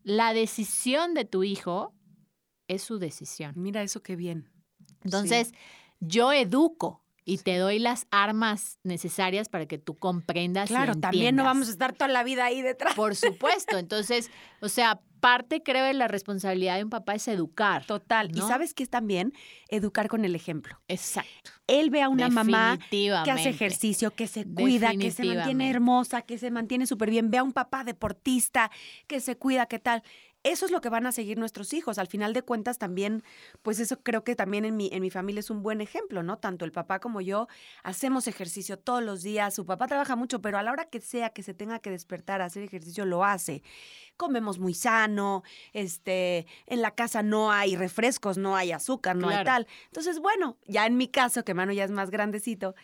[0.05, 1.93] La decisión de tu hijo
[2.71, 3.55] es su decisión.
[3.57, 4.49] Mira eso qué bien.
[5.03, 5.53] Entonces,
[5.99, 10.71] yo educo y te doy las armas necesarias para que tú comprendas.
[10.71, 12.95] y Claro, también no vamos a estar toda la vida ahí detrás.
[12.95, 13.77] Por supuesto.
[13.77, 14.31] Entonces,
[14.61, 17.85] o sea, parte, creo, de la responsabilidad de un papá es educar.
[17.87, 18.31] Total.
[18.35, 19.33] Y sabes que es también
[19.69, 20.81] educar con el ejemplo.
[20.89, 21.51] Exacto.
[21.67, 26.23] Él ve a una mamá que hace ejercicio, que se cuida, que se mantiene hermosa,
[26.23, 27.31] que se mantiene súper bien.
[27.31, 28.71] Ve a un papá deportista
[29.07, 30.03] que se cuida, ¿qué tal?
[30.43, 31.99] Eso es lo que van a seguir nuestros hijos.
[31.99, 33.23] Al final de cuentas también,
[33.63, 36.39] pues eso creo que también en mi, en mi familia es un buen ejemplo, ¿no?
[36.39, 37.47] Tanto el papá como yo
[37.83, 39.55] hacemos ejercicio todos los días.
[39.55, 42.41] Su papá trabaja mucho, pero a la hora que sea que se tenga que despertar
[42.41, 43.63] a hacer ejercicio, lo hace.
[44.17, 45.43] Comemos muy sano,
[45.75, 49.67] este, en la casa no hay refrescos, no hay azúcar, no hay tal.
[49.87, 52.75] Entonces, bueno, ya en mi caso, que Manu ya es más grandecito,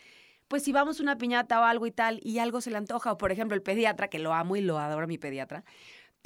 [0.49, 3.13] pues si vamos a una piñata o algo y tal, y algo se le antoja,
[3.13, 5.65] o por ejemplo el pediatra, que lo amo y lo adoro mi pediatra,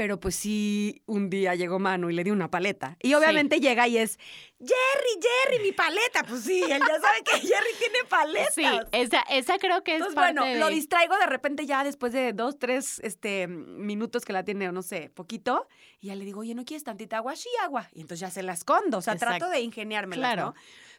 [0.00, 2.96] pero pues sí, un día llegó Manu y le di una paleta.
[3.02, 4.18] Y obviamente llega y es,
[4.58, 6.22] Jerry, Jerry, mi paleta.
[6.26, 8.54] Pues sí, él ya sabe que Jerry tiene paletas.
[8.54, 10.58] Sí, esa, esa creo que es Entonces, parte bueno, de...
[10.58, 14.72] lo distraigo de repente ya después de dos, tres este, minutos que la tiene, o
[14.72, 15.68] no sé, poquito.
[16.00, 17.36] Y ya le digo, oye, ¿no quieres tantita agua?
[17.36, 17.86] Sí, agua.
[17.92, 18.96] Y entonces ya se la escondo.
[18.96, 19.36] O sea, Exacto.
[19.36, 20.46] trato de ingeniármelas, Claro.
[20.46, 20.54] ¿no?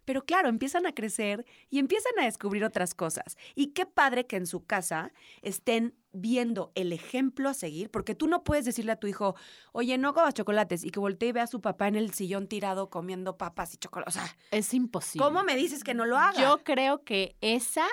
[0.06, 3.38] Pero claro, empiezan a crecer y empiezan a descubrir otras cosas.
[3.56, 5.12] Y qué padre que en su casa
[5.42, 9.36] estén viendo el ejemplo a seguir, porque tú no puedes decirle a tu hijo,
[9.72, 12.48] oye, no comas chocolates, y que voltee y vea a su papá en el sillón
[12.48, 14.16] tirado comiendo papas y chocolates.
[14.16, 15.26] O sea, Es imposible.
[15.26, 16.42] ¿cómo me dices que no lo haga?
[16.42, 17.88] Yo creo que esa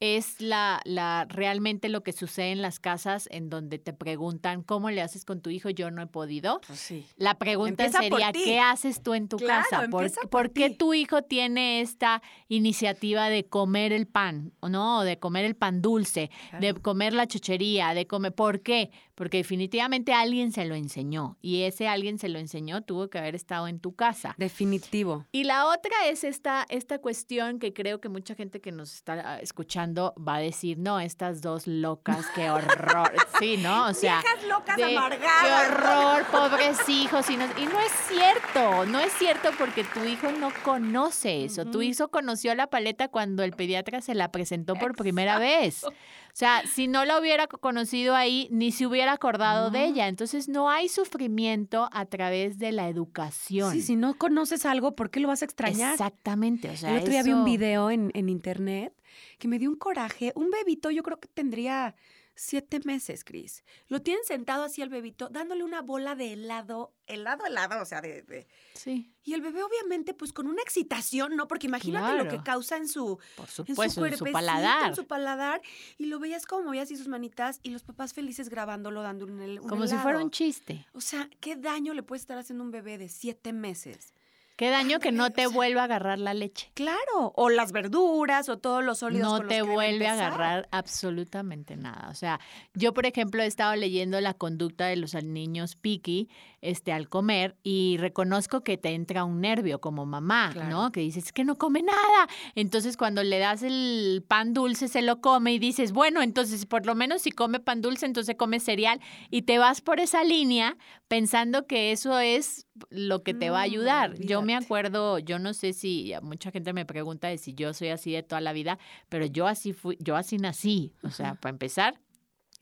[0.00, 4.90] es la, la realmente lo que sucede en las casas en donde te preguntan cómo
[4.90, 5.70] le haces con tu hijo.
[5.70, 6.60] Yo no he podido.
[6.66, 7.06] Pues sí.
[7.16, 8.32] La pregunta Empieza sería.
[8.32, 9.88] ¿qué haces tú en tu Claro, casa?
[9.88, 15.02] ¿Por, por por qué tu hijo tiene esta iniciativa de comer el pan, no?
[15.02, 16.30] De comer el pan dulce,
[16.60, 18.34] de comer la chuchería, de comer...
[18.34, 18.90] ¿Por qué?
[19.14, 23.34] Porque definitivamente alguien se lo enseñó y ese alguien se lo enseñó tuvo que haber
[23.34, 24.34] estado en tu casa.
[24.38, 25.26] Definitivo.
[25.32, 29.34] Y la otra es esta, esta cuestión que creo que mucha gente que nos está
[29.34, 29.40] ah,
[29.88, 33.12] escuchando va a decir, no, estas dos locas, qué horror.
[33.38, 33.86] Sí, ¿no?
[33.86, 35.42] O sea, Viejas locas de- amargadas.
[35.42, 37.28] Qué horror, pobres hijos.
[37.30, 41.64] Y no, y no es cierto, no es cierto porque tu hijo no conoce eso.
[41.64, 45.84] Tu hijo conoció la paleta cuando el pediatra se la presentó por primera vez.
[45.84, 45.92] O
[46.38, 50.06] sea, si no la hubiera co- conocido ahí, ni se hubiera acordado de ella.
[50.06, 53.72] Entonces, no hay sufrimiento a través de la educación.
[53.72, 55.92] Sí, si no conoces algo, ¿por qué lo vas a extrañar?
[55.92, 56.70] Exactamente.
[56.70, 58.92] O sea, El otro día vi un eso- video en, en internet
[59.38, 60.32] que me dio un coraje.
[60.34, 61.94] Un bebito, yo creo que tendría
[62.40, 63.64] siete meses, Cris.
[63.88, 68.00] Lo tienen sentado así al bebito, dándole una bola de helado, helado, helado, o sea,
[68.00, 71.48] de, de- Sí, Y el bebé, obviamente, pues con una excitación, ¿no?
[71.48, 74.90] Porque imagínate lo que causa en su, por en su supuesto, en su paladar.
[74.90, 75.60] en su paladar.
[75.96, 79.40] Y lo veías como movía así sus manitas y los papás felices grabándolo, dándole un,
[79.58, 80.30] un Como si fuera un helado.
[80.30, 80.86] chiste.
[80.92, 84.14] O sea, ¿qué daño le puede estar haciendo un bebé de siete meses?
[84.58, 86.72] Qué daño que no te vuelva a agarrar la leche.
[86.74, 90.08] Claro, o las verduras o todos los sólidos No con los te que debe vuelve
[90.08, 92.08] a agarrar absolutamente nada.
[92.10, 92.40] O sea,
[92.74, 96.28] yo, por ejemplo, he estado leyendo la conducta de los niños piqui
[96.60, 100.70] este, al comer y reconozco que te entra un nervio como mamá, Claro.
[100.70, 100.92] ¿no?
[100.92, 102.28] Que dices, es que no come nada.
[102.54, 106.86] Entonces, cuando le das el pan dulce, se lo come y dices, bueno, entonces, por
[106.86, 109.00] lo menos si come pan dulce, entonces come cereal.
[109.30, 113.66] Y te vas por esa línea pensando que eso es lo que te va a
[113.66, 114.14] No, ayudar.
[114.18, 117.88] Yo me acuerdo, yo no sé si mucha gente me pregunta de si yo soy
[117.88, 120.92] así de toda la vida, pero yo así fui, yo así nací.
[121.02, 122.00] O sea, para empezar,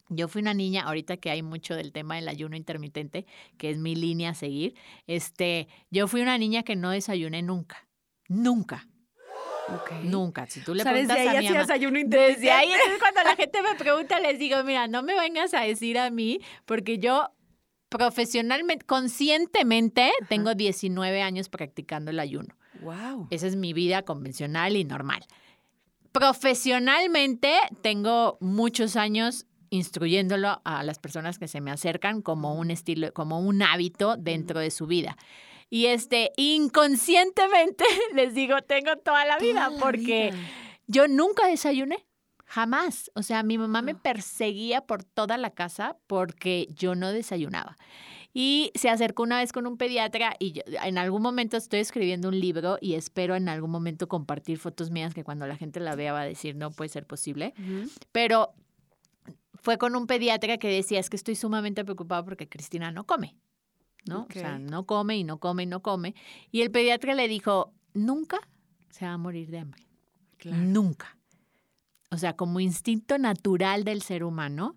[0.08, 3.26] yo fui una niña, ahorita que hay mucho del tema del ayuno intermitente,
[3.58, 4.74] que es mi línea a seguir,
[5.06, 7.88] este, yo fui una niña que no desayuné nunca,
[8.28, 8.86] nunca.
[9.68, 10.04] Ok.
[10.04, 10.46] Nunca.
[10.46, 12.74] Si tú le O sea, desde preguntas ahí a mi mamá, ayuno desde ahí, intermitente.
[12.74, 16.10] entonces cuando la gente me pregunta, les digo, mira, no me vengas a decir a
[16.10, 17.32] mí, porque yo
[17.88, 22.56] profesionalmente, conscientemente, tengo 19 años practicando el ayuno.
[22.80, 23.28] Wow.
[23.30, 25.24] Esa es mi vida convencional y normal.
[26.12, 33.12] Profesionalmente, tengo muchos años instruyéndolo a las personas que se me acercan como un estilo,
[33.12, 35.16] como un hábito dentro de su vida.
[35.70, 40.42] Y este, inconscientemente, les digo, tengo toda la vida, Toda la porque vida.
[40.86, 42.06] yo nunca desayuné.
[42.48, 43.10] Jamás.
[43.16, 47.76] O sea, mi mamá me perseguía por toda la casa porque yo no desayunaba.
[48.32, 52.28] Y se acercó una vez con un pediatra y yo- en algún momento estoy escribiendo
[52.28, 55.96] un libro y espero en algún momento compartir fotos mías que cuando la gente la
[55.96, 57.52] vea va a decir no puede ser posible.
[57.58, 57.90] Ujú.
[58.12, 58.52] Pero
[59.66, 63.34] fue con un pediatra que decía es que estoy sumamente preocupada porque Cristina no come.
[64.04, 64.28] ¿No?
[64.30, 66.14] O sea, no come y no come y no come.
[66.52, 68.38] Y el pediatra le dijo, nunca
[68.90, 69.84] se va a morir de hambre.
[70.36, 70.62] Claro.
[70.62, 71.18] Nunca.
[72.12, 74.76] O sea, como instinto natural del ser humano,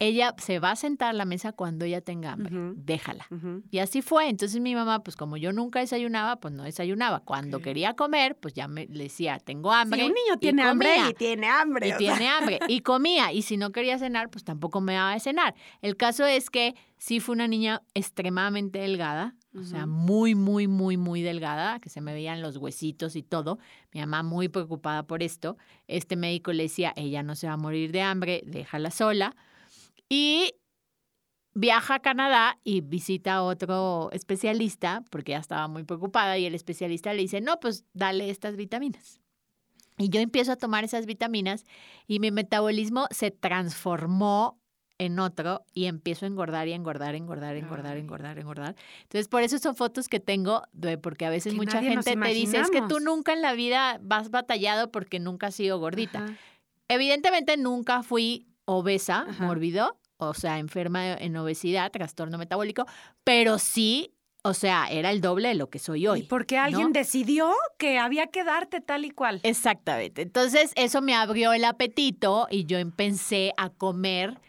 [0.00, 2.50] ella se va a sentar a la mesa cuando ella tenga hambre.
[2.74, 3.28] Déjala.
[3.70, 4.30] Y así fue.
[4.30, 7.20] Entonces mi mamá, pues como yo nunca desayunaba, pues no desayunaba.
[7.20, 10.00] Cuando quería comer, pues ya me le decía, tengo hambre.
[10.00, 11.10] Sí, un niño y tiene hambre comía.
[11.10, 11.86] y tiene hambre.
[11.86, 11.98] Y sea.
[11.98, 12.58] tiene hambre.
[12.66, 13.30] Y comía.
[13.32, 15.54] Y si no quería cenar, pues tampoco me daba de cenar.
[15.82, 19.34] El caso es que sí fue una niña extremadamente delgada.
[19.54, 23.58] O sea, muy, muy, muy, muy delgada, que se me veían los huesitos y todo.
[23.92, 25.58] Mi mamá muy preocupada por esto.
[25.88, 29.34] Este médico le decía, ella no se va a morir de hambre, déjala sola.
[30.12, 30.54] Y
[31.54, 36.54] viaja a Canadá y visita a otro especialista, porque ya estaba muy preocupada, y el
[36.54, 39.20] especialista le dice, no, pues dale estas vitaminas.
[39.98, 41.64] Y yo empiezo a tomar esas vitaminas
[42.06, 44.58] y mi metabolismo se transformó
[44.98, 48.00] en otro y empiezo a engordar y engordar, engordar, engordar, Ay.
[48.00, 48.76] engordar, engordar.
[49.02, 52.28] Entonces, por eso son fotos que tengo, de- porque a veces Que mucha gente te
[52.34, 53.02] dice, es que tú imaginamos".
[53.04, 56.24] nunca en la vida vas batallado porque nunca has sido gordita.
[56.24, 56.34] Ajá.
[56.88, 62.86] Evidentemente nunca fui obesa, mórbido, o sea, enferma en obesidad, trastorno metabólico,
[63.24, 66.20] pero sí, o sea, era el doble de lo que soy hoy.
[66.20, 66.92] Y porque alguien ¿no?
[66.92, 69.40] decidió que había que darte tal y cual.
[69.42, 70.22] Exactamente.
[70.22, 74.40] Entonces, eso me abrió el apetito y yo empecé a comer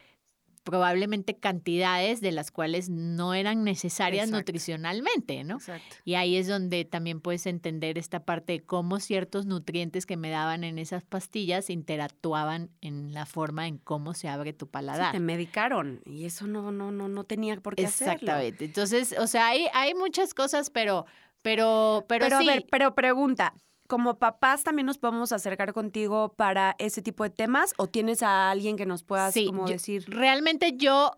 [0.63, 4.37] probablemente cantidades de las cuales no eran necesarias Exacto.
[4.51, 5.55] nutricionalmente, ¿no?
[5.55, 5.95] Exacto.
[6.05, 10.29] Y ahí es donde también puedes entender esta parte de cómo ciertos nutrientes que me
[10.29, 15.11] daban en esas pastillas interactuaban en la forma en cómo se abre tu Sí, paladar.
[15.11, 18.13] te medicaron y eso no, no, no, no tenía por qué hacerlo.
[18.13, 18.65] Exactamente.
[18.65, 21.05] Entonces, o sea, hay, hay muchas cosas, pero,
[21.41, 22.49] pero, pero, Pero, sí.
[22.49, 23.53] a ver, pero pregunta,
[23.91, 28.49] ¿como papás también nos podemos acercar contigo para ese tipo de temas o tienes a
[28.49, 30.05] alguien que nos puedas Sí, como yo- decir?
[30.07, 31.11] Realmente yo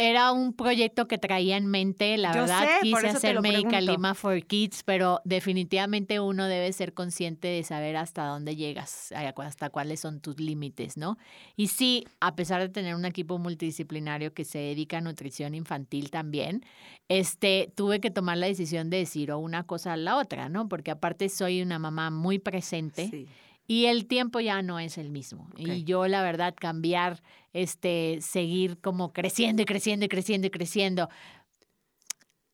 [0.00, 3.80] era un proyecto que traía en mente, la Yo verdad, sé, quise hacer pregunto.
[3.80, 9.70] Lima for Kids, pero definitivamente uno debe ser consciente de saber hasta dónde llegas, hasta
[9.70, 11.18] cuáles son tus límites, ¿no?
[11.56, 16.10] Y sí, a pesar de tener un equipo multidisciplinario que se dedica a nutrición infantil
[16.10, 16.64] también,
[17.08, 20.68] este, tuve que tomar la decisión de decir o una cosa a la otra, ¿no?
[20.68, 23.08] Porque aparte soy una mamá muy presente.
[23.10, 23.26] Sí.
[23.70, 25.50] Y el tiempo ya no es el mismo.
[25.58, 31.08] Y yo, la verdad, cambiar, este, seguir como creciendo y creciendo y creciendo y creciendo.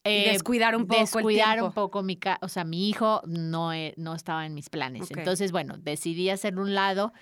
[0.07, 1.67] Eh, descuidar un poco el descuidar tiempo.
[1.67, 5.11] un poco mi o sea, mi hijo no, eh, no estaba en mis planes.
[5.11, 7.15] Entonces, bueno, decidí hacer un lado,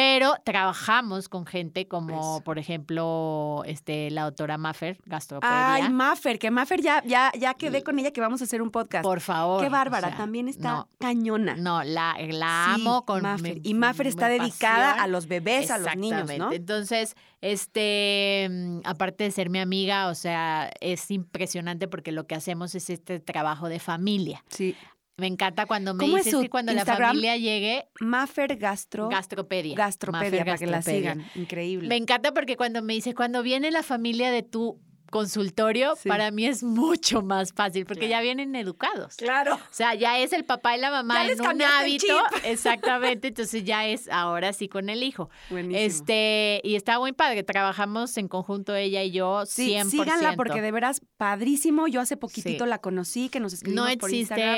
[0.00, 5.74] pero trabajamos con gente como, por ejemplo, este, la doctora Maffer, gastropedia.
[5.74, 8.70] Ay, Maffer, que Maffer ya, ya, ya quedé con ella que vamos a hacer un
[8.70, 9.04] podcast.
[9.04, 9.60] por favor.
[9.60, 11.54] Qué o bárbara, sea, también está no, cañona.
[11.56, 13.60] No, la, la Sí, amo con Maffer.
[13.62, 15.04] Y Maffer está dedicada pasión.
[15.04, 16.50] a los bebés, a los niños, ¿no?
[16.50, 22.34] Entonces, este, mm, aparte de ser mi amiga, o sea, es impresionante porque lo que
[22.34, 24.42] hacemos es este trabajo de familia.
[24.48, 24.74] Sí.
[25.20, 29.08] Me encanta cuando me ¿Cómo es dices que cuando la familia llegue, Maffer Gastro.
[29.08, 29.76] gastropedia.
[29.76, 31.24] Gastropedia, para que la sigan.
[31.34, 31.88] Increíble.
[31.88, 34.80] Me encanta porque cuando me dice, cuando viene la familia de tu
[35.10, 36.08] consultorio, Sí.
[36.08, 38.20] para mí es mucho más fácil porque Claro.
[38.20, 39.16] ya vienen educados.
[39.16, 39.56] Claro.
[39.56, 42.06] O sea, ya es el papá y la mamá Ya en un hábito.
[42.44, 43.28] Exactamente.
[43.28, 45.28] Entonces ya es ahora sí con el hijo.
[45.50, 45.78] Buenísimo.
[45.84, 47.42] Este, y está muy padre.
[47.42, 49.90] Trabajamos en conjunto ella y yo Sí, 100%.
[49.90, 51.88] síganla porque de veras padrísimo.
[51.88, 52.70] Yo hace poquitito Sí.
[52.70, 54.56] la conocí, que nos escribimos no por Instagram.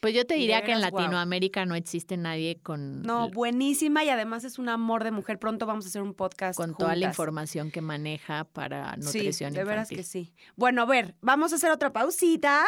[0.00, 0.80] Pues yo te diría que en.
[0.80, 5.38] Latinoamérica no existe nadie con, No, buenísima y además es un amor de mujer.
[5.38, 7.12] Pronto vamos a hacer un podcast con toda la juntas.
[7.14, 9.96] información que maneja para nutrición Sí, de veras infantil.
[9.98, 10.34] que sí.
[10.56, 12.64] Bueno, a ver, vamos a hacer otra pausita,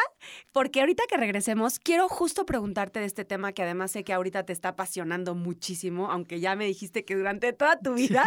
[0.51, 4.43] porque ahorita que regresemos, quiero justo preguntarte de este tema que además sé que ahorita
[4.45, 8.23] te está apasionando muchísimo, aunque ya me dijiste que durante toda tu vida,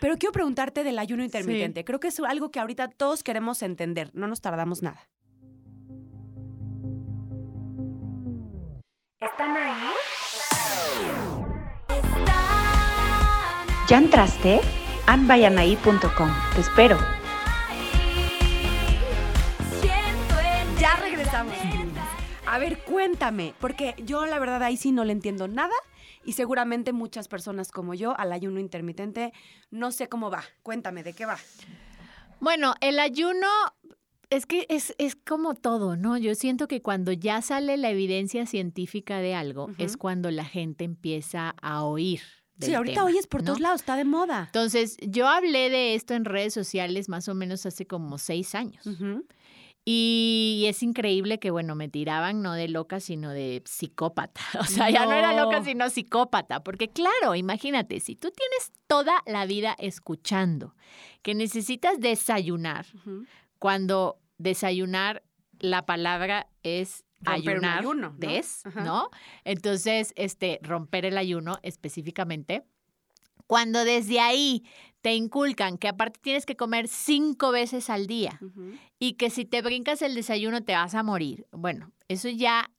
[0.00, 1.84] pero quiero preguntarte del ayuno intermitente.
[1.84, 5.08] Creo que es algo que ahorita todos queremos entender, no nos tardamos nada.
[9.18, 9.94] ¿Están ahí?
[13.88, 14.60] ¿Ya entraste?
[15.06, 16.30] Anvayanaí.com.
[16.54, 16.98] Te espero.
[20.78, 21.54] Ya regresamos.
[22.46, 25.74] A ver, cuéntame, porque yo la verdad ahí sí no le entiendo nada
[26.22, 29.32] y seguramente muchas personas como yo al ayuno intermitente
[29.70, 30.44] no sé cómo va.
[30.62, 31.38] Cuéntame, ¿de qué va?
[32.38, 33.48] Bueno, el ayuno
[34.30, 36.16] es que es, es como todo, ¿no?
[36.18, 40.84] Yo siento que cuando ya sale la evidencia científica de algo, es cuando la gente
[40.84, 42.20] empieza a oír.
[42.60, 43.46] sí, ahorita tema, oyes por ¿no?
[43.46, 44.44] todos lados, está de moda.
[44.46, 48.84] Entonces, yo hablé de esto en redes sociales más o menos hace como seis años.
[49.88, 54.40] Y es increíble que, bueno, me tiraban no de loca, sino de psicópata.
[54.60, 55.64] O sea, ya no era loca, No.
[55.64, 56.64] sino psicópata.
[56.64, 60.74] Porque claro, imagínate, si tú tienes toda la vida escuchando
[61.22, 62.86] que necesitas desayunar.
[63.58, 65.22] Cuando desayunar,
[65.58, 68.16] la palabra es Romper un ayunar, ayuno, ¿no?
[68.18, 68.62] des.
[68.74, 69.10] ¿no?
[69.44, 72.64] Entonces, este, romper el ayuno específicamente.
[73.46, 74.64] Cuando desde ahí
[75.00, 78.40] te inculcan que aparte tienes que comer cinco veces al día
[78.98, 81.46] y que si te brincas el desayuno te vas a morir.
[81.52, 82.70] Bueno, eso ya,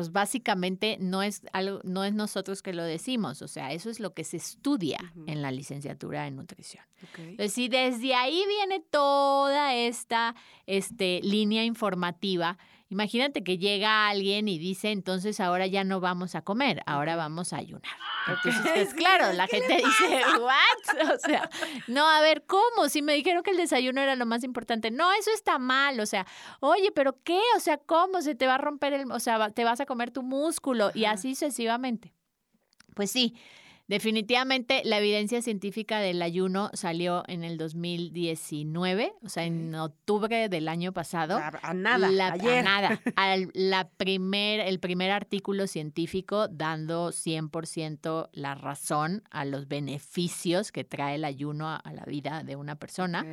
[0.00, 4.00] pues básicamente no es algo, no es nosotros que lo decimos, o sea, eso es
[4.00, 6.82] lo que se estudia en la licenciatura en nutrición.
[7.18, 10.34] Entonces, si desde ahí viene toda esta
[10.64, 12.56] este, línea informativa,
[12.90, 17.52] imagínate que llega alguien y dice, entonces ahora ya no vamos a comer, ahora vamos
[17.54, 17.90] a ayunar.
[18.28, 21.10] Entonces, pues claro, la gente dice, ¿what?
[21.14, 21.48] O sea,
[21.88, 22.88] no, a ver, ¿cómo?
[22.88, 24.90] Si me dijeron que el desayuno era lo más importante.
[24.90, 25.98] No, eso está mal.
[26.00, 26.26] O sea,
[26.60, 27.40] oye, ¿pero qué?
[27.56, 29.86] O sea, ¿cómo se te va a romper el, o sea, va- te vas a
[29.86, 32.12] comer tu músculo y así sucesivamente?
[32.94, 33.34] Pues sí,
[33.90, 40.68] definitivamente la evidencia científica del ayuno salió en el 2019, o sea, en octubre del
[40.68, 41.36] año pasado.
[41.38, 43.00] A, a nada, La- a nada.
[43.16, 50.84] Al- la primer, el primer artículo científico dando 100% la razón a los beneficios que
[50.84, 53.26] trae el ayuno a, a la vida de una persona.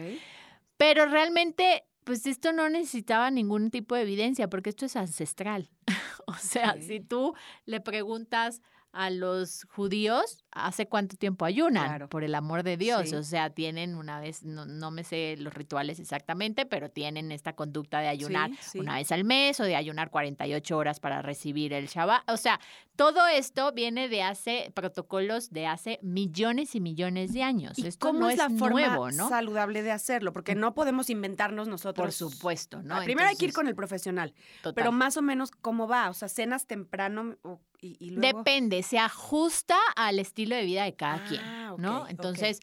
[0.78, 5.70] Pero realmente, pues esto no necesitaba ningún tipo de evidencia porque esto es ancestral.
[6.26, 7.36] o sea, si tú
[7.66, 8.62] le preguntas
[8.94, 11.86] a los judíos, ¿hace cuánto tiempo ayunan?
[11.88, 12.10] Claro.
[12.10, 13.10] Por el amor de Dios.
[13.10, 13.16] Sí.
[13.16, 17.54] O sea, tienen una vez, no, no me sé los rituales exactamente, pero tienen esta
[17.54, 18.80] conducta de ayunar Sí, sí.
[18.80, 22.30] una vez al mes o de ayunar 48 horas para recibir el Shabbat.
[22.30, 22.60] O sea,
[22.96, 27.78] todo esto viene de hace protocolos de hace millones y millones de años.
[27.78, 29.30] ¿Y esto cómo no es la forma nuevo, ¿no?
[29.30, 30.34] saludable de hacerlo?
[30.34, 32.06] Porque no podemos inventarnos nosotros.
[32.06, 32.96] Por supuesto, ¿no?
[32.96, 34.34] Ah, Primero hay que ir con el profesional.
[34.64, 34.74] total.
[34.74, 36.10] Pero más o menos, ¿cómo va?
[36.10, 37.38] O sea, cenas temprano
[37.80, 38.40] y luego...
[38.40, 42.02] Depende, se ajusta al estilo de vida de cada quien, Ah, ok, ¿no?
[42.04, 42.10] ok.
[42.10, 42.60] Entonces,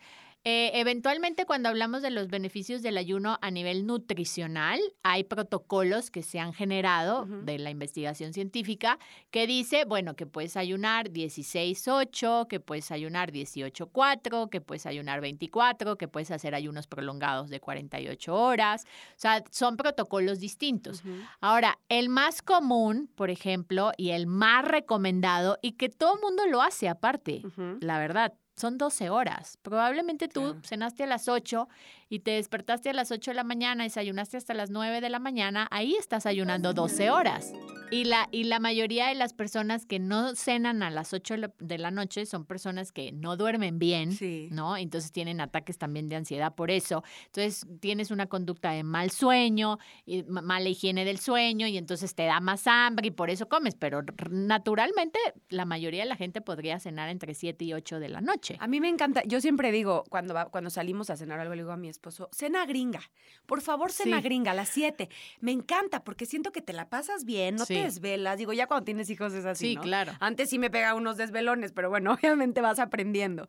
[0.47, 6.22] eh, eventualmente cuando hablamos de los beneficios del ayuno a nivel nutricional, hay protocolos que
[6.22, 8.99] se han generado de la investigación científica
[9.30, 15.97] que dice, bueno, que puedes ayunar 16-8, que puedes ayunar 18-4, que puedes ayunar 24,
[15.97, 18.84] que puedes hacer ayunos prolongados de 48 horas.
[18.84, 21.03] O sea, son protocolos distintos.
[21.40, 26.47] Ahora, el más común, por ejemplo, y el más recomendado, y que todo el mundo
[26.47, 27.42] lo hace aparte,
[27.80, 29.59] la verdad, son 12 horas.
[29.62, 30.61] Probablemente tú Claro.
[30.64, 31.68] cenaste a las 8
[32.09, 35.18] y te despertaste a las 8 de la mañana, desayunaste hasta las 9 de la
[35.18, 37.52] mañana, ahí estás ayunando 12 horas.
[37.90, 41.78] Y la, y la mayoría de las personas que no cenan a las 8 de
[41.78, 44.48] la- noche son personas que no duermen bien, Sí.
[44.50, 44.76] ¿no?
[44.76, 47.05] Entonces tienen ataques también de ansiedad por eso.
[47.26, 52.14] Entonces tienes una conducta de mal sueño, y ma- mala higiene del sueño y entonces
[52.14, 53.74] te da más hambre y por eso comes.
[53.76, 54.02] Pero
[54.48, 58.57] naturalmente la mayoría de la gente podría cenar entre 7 y 8 de la noche.
[58.61, 61.62] A mí me encanta, yo siempre digo, cuando, va- cuando salimos a cenar algo, le
[61.62, 63.01] digo a mi esposo, cena gringa,
[63.47, 64.22] por favor, cena Sí.
[64.24, 65.09] gringa a las 7.
[65.40, 67.74] Me encanta porque siento que te la pasas bien, no Sí.
[67.74, 68.38] te desvelas.
[68.38, 69.82] Digo, ya cuando tienes hijos es así, Sí, ¿no?
[69.82, 70.12] claro.
[70.20, 73.49] Antes sí me pega unos desvelones, pero bueno, obviamente vas aprendiendo.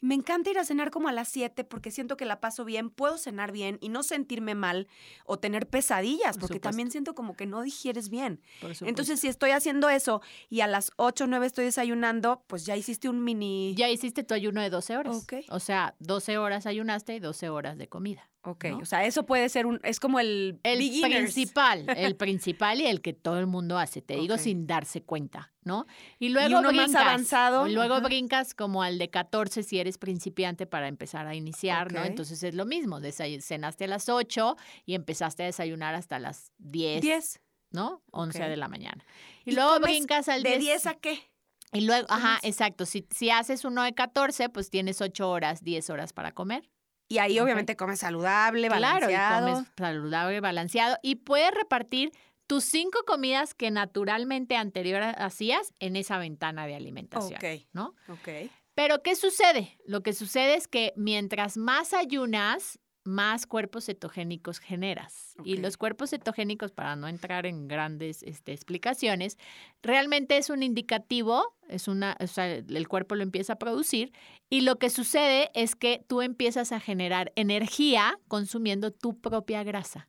[0.00, 2.90] Me encanta ir a cenar como a las 7 porque siento que la paso bien,
[2.90, 4.88] puedo cenar bien y no sentirme mal
[5.24, 8.40] o tener pesadillas, Por porque también siento como que no digieres bien.
[8.80, 12.76] Entonces, si estoy haciendo eso y a las 8 o 9 estoy desayunando, pues ya
[12.76, 13.74] hiciste un mini...
[13.76, 15.26] ya hiciste tu ayuno de 12 horas.
[15.48, 18.28] O sea, 12 horas ayunaste y 12 horas de comida.
[18.46, 18.78] Ok, ¿no?
[18.78, 21.32] o sea, eso puede ser un, es como el, El beginners.
[21.34, 25.52] principal, el principal y el que todo el mundo hace, te digo sin darse cuenta,
[25.64, 25.86] ¿no?
[26.20, 29.98] Y luego uno más brincas, avanzado, y luego brincas como al de 14 si eres
[29.98, 32.04] principiante para empezar a iniciar, ¿no?
[32.04, 37.02] Entonces es lo mismo, cenaste a las 8 y empezaste a desayunar hasta las 10,
[37.02, 37.40] 10.
[37.72, 38.02] ¿no?
[38.12, 38.48] 11 Ok.
[38.48, 39.04] de la mañana.
[39.44, 40.60] Y, ¿Y luego brincas al ¿De 10.
[40.60, 41.30] 10 a qué?
[41.72, 45.90] Y luego, ajá, exacto, si, si haces uno de 14, pues tienes 8 horas, 10
[45.90, 46.70] horas para comer.
[47.08, 49.52] Y ahí obviamente comes saludable, Claro, balanceado.
[49.52, 52.10] comes saludable, balanceado y puedes repartir
[52.46, 57.66] tus cinco comidas que naturalmente anterior hacías en esa ventana de alimentación, Ok.
[57.72, 57.94] ¿no?
[58.08, 58.50] Ok.
[58.74, 59.78] Pero ¿qué sucede?
[59.86, 65.36] Lo que sucede es que mientras más ayunas, más cuerpos cetogénicos generas.
[65.44, 69.38] Y los cuerpos cetogénicos, para no entrar en grandes este, explicaciones,
[69.82, 74.12] realmente es un indicativo, es una, o sea, el cuerpo lo empieza a producir
[74.50, 80.08] y lo que sucede es que tú empiezas a generar energía consumiendo tu propia grasa.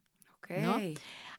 [0.49, 0.79] ¿no?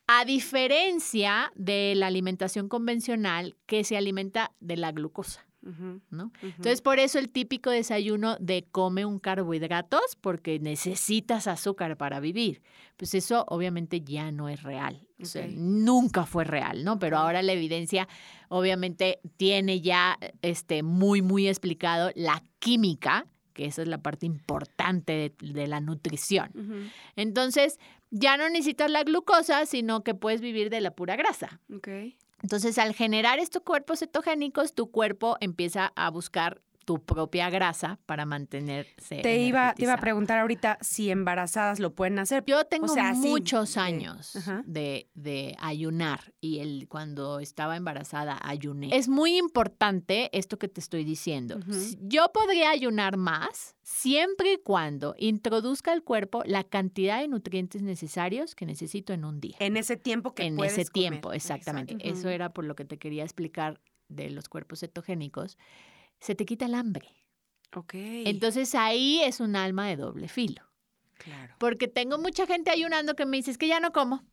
[0.07, 5.48] A diferencia de la alimentación convencional que se alimenta de la glucosa.
[5.63, 6.33] ¿No?
[6.43, 12.63] Entonces, por eso el típico desayuno de come un carbohidratos porque necesitas azúcar para vivir.
[12.97, 15.07] Pues eso obviamente ya no es real.
[15.21, 16.99] O sea, nunca fue real, ¿no?
[16.99, 18.09] Pero ahora la evidencia
[18.49, 25.35] obviamente tiene ya este, muy, muy explicado la química, que esa es la parte importante
[25.41, 26.91] de, de la nutrición.
[27.17, 27.79] Entonces,
[28.11, 31.61] ya no necesitas la glucosa, sino que puedes vivir de la pura grasa.
[31.75, 31.89] ok.
[32.43, 38.25] Entonces, al generar estos cuerpos cetogénicos, tu cuerpo empieza a buscar tu propia grasa para
[38.25, 39.21] mantenerse.
[39.21, 42.43] Te iba, te iba a preguntar ahorita si embarazadas lo pueden hacer.
[42.47, 44.33] Yo tengo sea, muchos años
[44.65, 48.97] de, de ayunar y el, cuando estaba embarazada ayuné.
[48.97, 51.61] Es muy importante esto que te estoy diciendo.
[52.01, 58.55] Yo podría ayunar más siempre y cuando introduzca al cuerpo la cantidad de nutrientes necesarios
[58.55, 59.59] que necesito en un día.
[59.61, 61.11] En ese tiempo que en puedes ese comer.
[61.11, 61.99] tiempo, exactamente.
[62.01, 63.79] Eso era por lo que te quería explicar
[64.09, 65.59] de los cuerpos cetogénicos.
[66.21, 67.09] Se te quita el hambre.
[67.77, 67.93] Ok.
[67.95, 70.63] Entonces ahí es un alma de doble filo.
[71.19, 71.55] claro.
[71.59, 74.25] Porque tengo mucha gente ayunando que me dice, es que ya no como.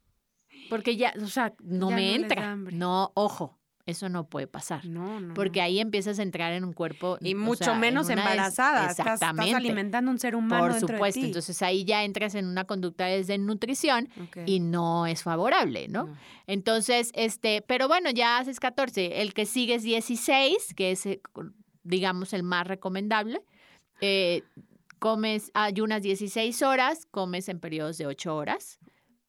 [0.70, 2.56] Porque ya, o sea, no Ya me no entra.
[2.56, 4.86] No, ojo, eso no puede pasar.
[4.86, 5.34] No, no.
[5.34, 5.66] Porque no.
[5.66, 7.18] ahí empiezas a entrar en un cuerpo.
[7.22, 8.82] Y mucho sea, en menos des- embarazada.
[8.90, 9.54] Estás, estás Exactamente.
[9.56, 11.20] alimentando un ser humano Por dentro de supuesto.
[11.20, 11.26] ti.
[11.28, 14.38] Entonces ahí ya entras en una conducta de desnutrición Ok.
[14.46, 16.06] y no es favorable, ¿no?
[16.06, 16.18] No.
[16.48, 19.22] Entonces, este, pero bueno, ya haces 14.
[19.22, 21.22] El que sigue es 16, que es, eh,
[21.86, 23.42] digamos, el más recomendable.
[24.02, 24.44] Eh,
[25.00, 28.80] comes, ayunas 16 horas, comes en periodos de 8 horas.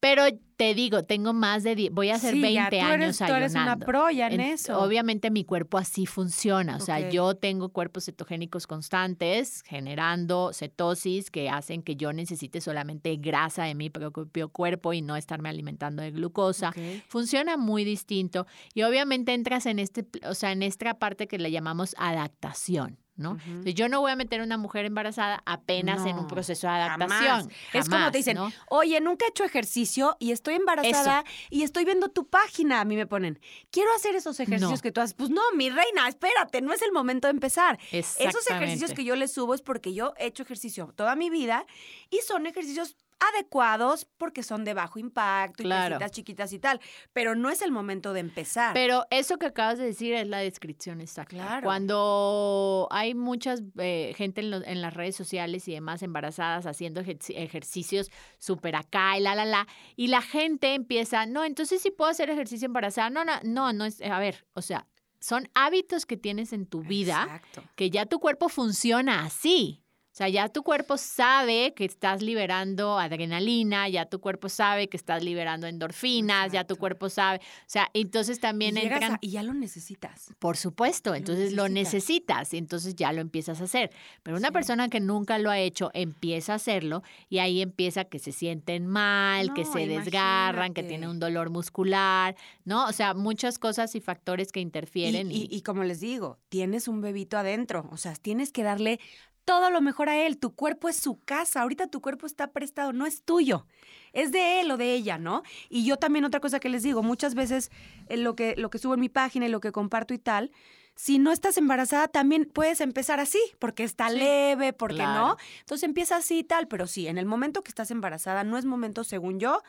[0.09, 0.23] Pero
[0.57, 3.19] te digo, tengo más de 10, voy a hacer Sí, 20 ya, tú años eres,
[3.19, 3.87] tú eres una ayunando.
[3.87, 4.79] pro ya en, En- eso.
[4.81, 11.51] Obviamente mi cuerpo así funciona, o sea, yo tengo cuerpos cetogénicos constantes generando cetosis que
[11.51, 16.13] hacen que yo necesite solamente grasa de mi propio cuerpo y no estarme alimentando de
[16.13, 16.73] glucosa.
[17.09, 21.51] Funciona muy distinto y obviamente entras en este, o sea, en esta parte que le
[21.51, 22.99] llamamos adaptación.
[23.17, 23.39] ¿No?
[23.65, 27.11] Yo no voy a meter a una mujer embarazada apenas en un proceso de jamás.
[27.13, 27.53] adaptación.
[27.73, 28.53] es como te dicen, ¿no?
[28.69, 32.81] oye, nunca he hecho ejercicio y estoy embarazada y estoy viendo tu página.
[32.81, 33.41] A mí me ponen,
[33.71, 34.83] quiero hacer esos ejercicios No.
[34.83, 35.15] que tú haces.
[35.15, 37.79] Pues no, mi reina, espérate, no es el momento de empezar.
[37.91, 41.65] Esos ejercicios que yo les subo es porque yo he hecho ejercicio toda mi vida
[42.11, 45.95] y son ejercicios adecuados porque son de bajo impacto y Claro.
[45.97, 46.81] pesitas chiquitas y tal,
[47.13, 48.73] pero no es el momento de empezar.
[48.75, 51.31] Pero eso que acabas de decir es la descripción exacta.
[51.37, 51.65] Claro.
[51.65, 57.01] Cuando hay muchas eh, gente en, lo- en las redes sociales y demás embarazadas haciendo
[57.03, 61.91] ejerci- ejercicios súper acá y la, la, la, y la gente empieza, no, entonces sí
[61.91, 63.11] puedo hacer ejercicio embarazada.
[63.11, 64.87] No, no, no, no es, a ver, o sea,
[65.21, 67.65] son hábitos que tienes en tu vida Exacto.
[67.75, 69.83] que ya tu cuerpo funciona así.
[70.17, 74.97] O sea, ya tu cuerpo sabe que estás liberando adrenalina, ya tu cuerpo sabe que
[74.97, 77.37] estás liberando endorfinas, ya tu cuerpo sabe.
[77.41, 79.13] O sea, entonces también entran.
[79.13, 80.33] a- y ya lo necesitas.
[80.39, 82.55] Por supuesto, entonces lo necesitas.
[82.55, 83.91] y entonces ya lo empiezas a hacer.
[84.23, 84.53] Pero una Sí.
[84.55, 88.87] persona que nunca lo ha hecho empieza a hacerlo y ahí empieza que se sienten
[88.87, 92.87] mal, que se desgarran, que tienen un dolor muscular, ¿no?
[92.87, 95.31] O sea, muchas cosas y factores que Y, interfieren.
[95.31, 98.99] y- y como les digo, tienes un bebito adentro, o sea, tienes que darle
[99.47, 100.37] todo lo mejor a él.
[100.37, 103.67] Tu cuerpo es su casa, ahorita tu cuerpo está prestado, no es tuyo,
[104.13, 105.43] es de él o de ella, ¿no?
[105.71, 107.71] Y yo también otra cosa que les digo, muchas veces
[108.09, 110.51] eh, lo que, lo que subo en mi página y lo que comparto y tal,
[110.99, 115.27] si no estás embarazada también puedes empezar así, porque está Sí, leve, porque claro.
[115.29, 115.37] no.
[115.61, 118.65] Entonces empieza así y tal, pero sí, en el momento que estás embarazada no es
[118.65, 119.63] momento, según yo,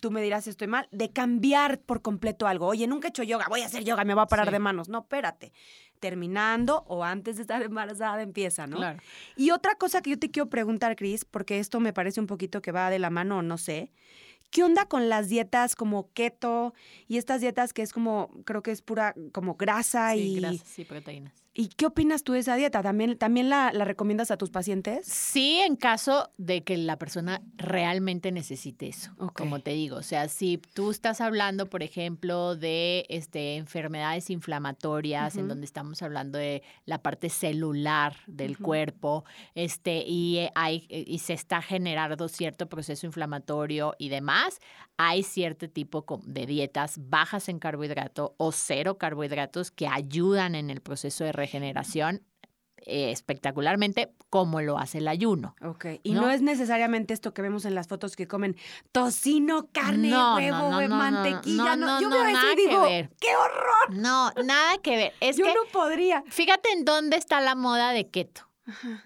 [0.00, 2.66] tú me dirás estoy mal, de cambiar por completo algo.
[2.68, 4.52] Oye, nunca he hecho yoga, voy a hacer yoga, me voy a parar Sí.
[4.52, 4.88] de manos.
[4.88, 5.52] No, espérate.
[6.00, 8.76] Terminando o antes de estar embarazada empieza, ¿no?
[8.76, 8.98] Claro.
[9.36, 12.62] Y otra cosa que yo te quiero preguntar, Cris, porque esto me parece un poquito
[12.62, 13.92] que va de la mano, no sé.
[14.52, 16.74] ¿Qué onda con las dietas como keto
[17.08, 20.40] y estas dietas que es como, creo que es pura como grasa Sí, y...
[20.40, 21.41] grasas y proteínas.
[21.54, 22.82] ¿Y qué opinas tú de esa dieta?
[22.82, 25.06] ¿También, también la, la recomiendas a tus pacientes?
[25.06, 29.96] Sí, en caso de que la persona realmente necesite eso, como te digo.
[29.96, 36.00] O sea, si tú estás hablando, por ejemplo, de este, enfermedades inflamatorias, en donde estamos
[36.00, 39.24] hablando de la parte celular del cuerpo,
[39.54, 44.58] este, y, eh, hay, eh, y se está generando cierto proceso inflamatorio y demás,
[44.96, 50.80] hay cierto tipo de dietas bajas en carbohidrato o cero carbohidratos que ayudan en el
[50.80, 52.22] proceso de regeneración
[52.84, 55.54] eh, espectacularmente como lo hace el ayuno.
[55.62, 55.86] Ok.
[56.02, 56.22] Y ¿No?
[56.22, 56.30] no.
[56.30, 58.56] es necesariamente esto que vemos en las fotos que comen
[58.90, 61.76] tocino, carne, No, huevo, no, eh, no, no, mantequilla.
[61.76, 63.10] no, No, no, Yo veo eso nada y que digo, ver.
[63.20, 63.96] ¡qué horror!
[63.96, 65.12] No, nada que ver.
[65.20, 66.24] Es yo que no podría.
[66.26, 68.48] fíjate en dónde está la moda de keto.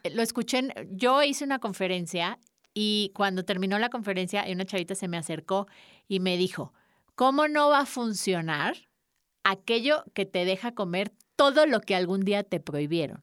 [0.04, 2.38] Eh, Lo escuché, en- yo hice una conferencia
[2.72, 5.66] y cuando terminó la conferencia, una chavita se me acercó
[6.08, 6.72] y me dijo,
[7.14, 8.74] ¿cómo no va a funcionar
[9.44, 13.22] aquello que te deja comer todo lo que algún día te prohibieron?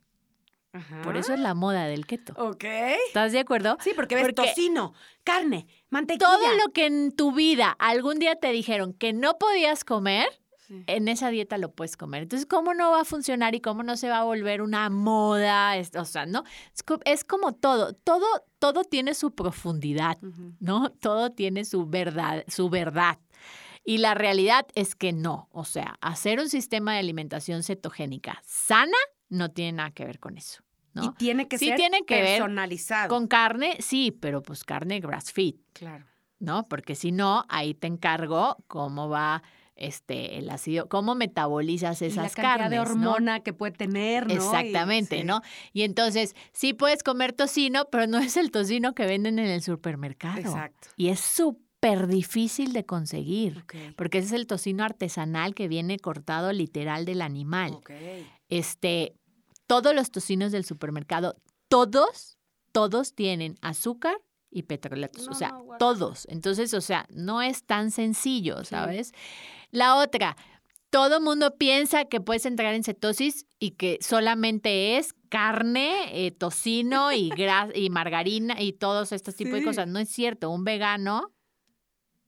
[1.04, 2.34] Por eso es la moda del keto.
[2.36, 2.64] Ok.
[3.08, 3.78] ¿Estás de acuerdo?
[3.82, 4.94] Sí, porque ves Porque- tocino,
[5.24, 6.26] carne, mantequilla.
[6.26, 10.28] Todo lo que en tu vida algún día te dijeron que no podías comer,
[10.68, 10.82] Sí.
[10.88, 12.24] en esa dieta lo puedes comer.
[12.24, 15.74] Entonces, ¿cómo no va a funcionar y cómo no se va a volver una moda?
[16.00, 16.44] O sea, ¿no?
[16.74, 18.26] Es, co- es como todo, todo,
[18.60, 20.18] todo tiene su profundidad.
[20.60, 20.90] ¿no?
[20.90, 23.20] Todo tiene su verdad, su verdad.
[23.86, 25.50] Y la realidad es que no.
[25.52, 28.98] O sea, hacer un sistema de alimentación cetogénica sana
[29.30, 30.64] no tiene nada que ver con eso,
[30.96, 31.14] Y ¿no?
[31.16, 33.10] tiene que Sí ser tiene que ver personalizado.
[33.10, 35.56] Con carne, sí, pero pues carne grass-feed.
[35.74, 36.06] Claro.
[36.40, 36.68] ¿no?
[36.68, 39.44] Porque si no, ahí te encargo cómo va
[39.76, 42.82] este el ácido, cómo metabolizas y la esas cantidad carnes, de ¿no?
[42.84, 44.34] hormona que puede tener, ¿no?
[44.34, 45.24] Y- Exactamente, sí.
[45.24, 45.42] ¿no?
[45.72, 49.62] Y entonces, sí puedes comer tocino, pero no es el tocino que venden en el
[49.62, 50.38] supermercado.
[50.40, 50.90] Exacto.
[50.98, 51.64] Y es súper
[52.08, 53.66] difícil de conseguir,
[53.98, 57.80] porque ese es el tocino artesanal que viene cortado literal del animal.
[58.50, 59.14] Este,
[59.68, 61.36] todos los tocinos del supermercado,
[61.68, 62.38] todos,
[62.72, 64.16] todos tienen azúcar
[64.50, 66.26] y petrolatos, o sea, no, todos.
[66.30, 68.70] Entonces, o sea, no es tan sencillo, Sí.
[68.70, 69.12] ¿sabes?
[69.72, 70.38] La otra,
[70.92, 77.12] todo mundo piensa que puedes entrar en cetosis y que solamente es carne, eh, tocino
[77.12, 79.88] y gras y margarina y todos estos tipos de cosas.
[79.88, 80.52] No es cierto.
[80.52, 81.32] Un vegano,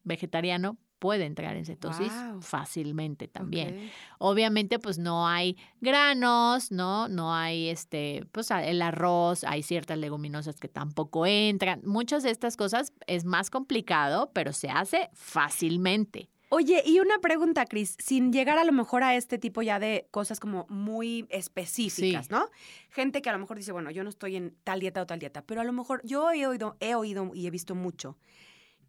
[0.06, 3.92] vegetariano, puede entrar en cetosis fácilmente también.
[4.18, 7.08] Obviamente, pues no hay granos, ¿no?
[7.10, 11.82] No hay este, pues el arroz, hay ciertas leguminosas que tampoco entran.
[11.84, 16.30] Muchas de estas cosas es más complicado, pero se hace fácilmente.
[16.50, 20.08] Oye, y una pregunta, Cris, sin llegar a lo mejor a este tipo ya de
[20.12, 22.32] cosas como muy específicas, Sí.
[22.32, 22.48] ¿no?
[22.90, 25.20] Gente que a lo mejor dice, bueno, yo no estoy en tal dieta o tal
[25.20, 28.18] dieta, pero a lo mejor yo he oído, he oído y he visto mucho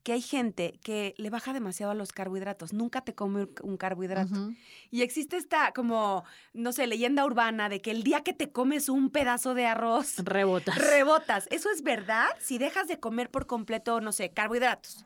[0.07, 4.53] que hay gente que le baja demasiado a los carbohidratos, nunca te come un- carbohidrato.
[4.93, 8.89] Y existe esta como, no sé, leyenda urbana de que el día que te comes
[8.89, 10.77] un pedazo de arroz, Rebotas.
[10.79, 11.49] rebotas.
[11.51, 12.29] ¿Eso es verdad?
[12.39, 15.05] Si dejas de comer por completo, no sé, carbohidratos.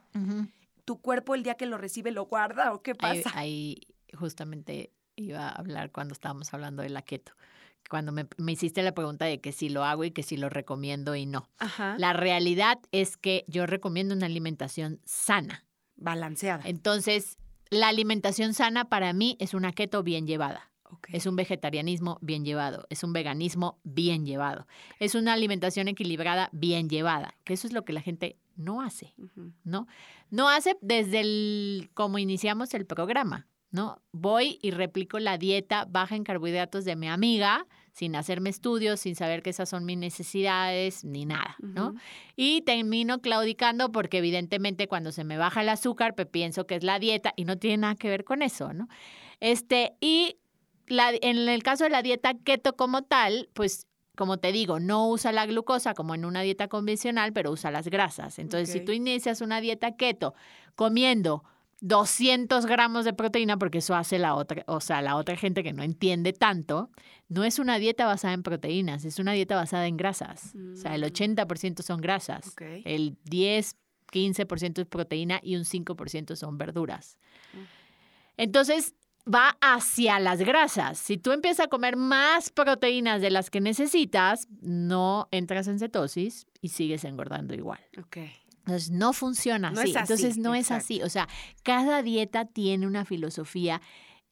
[0.84, 3.38] ¿tu cuerpo el día que lo recibe lo guarda o qué Ahí, pasa?
[3.38, 3.80] ahí
[4.18, 7.32] justamente iba a hablar cuando estábamos hablando de la keto.
[7.88, 10.48] Cuando me, me hiciste la pregunta de que si lo hago y que si lo
[10.48, 11.48] recomiendo y no.
[11.58, 11.96] Ajá.
[11.98, 15.64] La realidad es que yo recomiendo una alimentación sana.
[15.96, 16.62] Balanceada.
[16.66, 17.36] Entonces,
[17.70, 20.70] la alimentación sana para mí es una keto bien llevada.
[21.12, 24.66] Es un vegetarianismo bien llevado, es un veganismo bien llevado,
[24.98, 29.14] es una alimentación equilibrada bien llevada, que eso es lo que la gente no hace.
[29.64, 29.86] ¿no?
[30.30, 34.00] No hace desde el como iniciamos el programa, ¿no?
[34.12, 39.14] Voy y replico la dieta baja en carbohidratos de mi amiga sin hacerme estudios, sin
[39.16, 41.94] saber que esas son mis necesidades ni nada, ¿no?
[42.36, 46.84] Y termino claudicando porque evidentemente cuando se me baja el azúcar, pues pienso que es
[46.84, 48.88] la dieta y no tiene nada que ver con eso, ¿no?
[49.40, 50.36] Este, y
[50.86, 55.08] la- en el caso de la dieta keto como tal, pues como te digo, no
[55.08, 58.38] usa la glucosa como en una dieta convencional, pero usa las grasas.
[58.38, 60.34] Entonces, si tú inicias una dieta keto
[60.74, 61.42] comiendo
[61.80, 65.72] 200 gramos de proteína, porque eso hace la otra, o sea, la otra gente que
[65.72, 66.90] no entiende tanto,
[67.28, 70.54] no es una dieta basada en proteínas, es una dieta basada en grasas.
[70.72, 71.04] O sea, el Mm.
[71.06, 72.62] 80% son grasas, Ok.
[72.84, 73.76] el 10,
[74.12, 77.16] 15% es proteína y un 5% son verduras.
[77.54, 77.58] Mm.
[78.36, 78.94] Entonces,
[79.32, 80.98] va hacia las grasas.
[80.98, 86.46] Si tú empiezas a comer más proteínas de las que necesitas, no entras en cetosis
[86.60, 87.80] y sigues engordando igual.
[88.70, 89.90] Entonces, no funciona No así.
[89.90, 91.02] es así, Entonces, no es así.
[91.02, 91.28] O sea,
[91.62, 93.80] cada dieta tiene una filosofía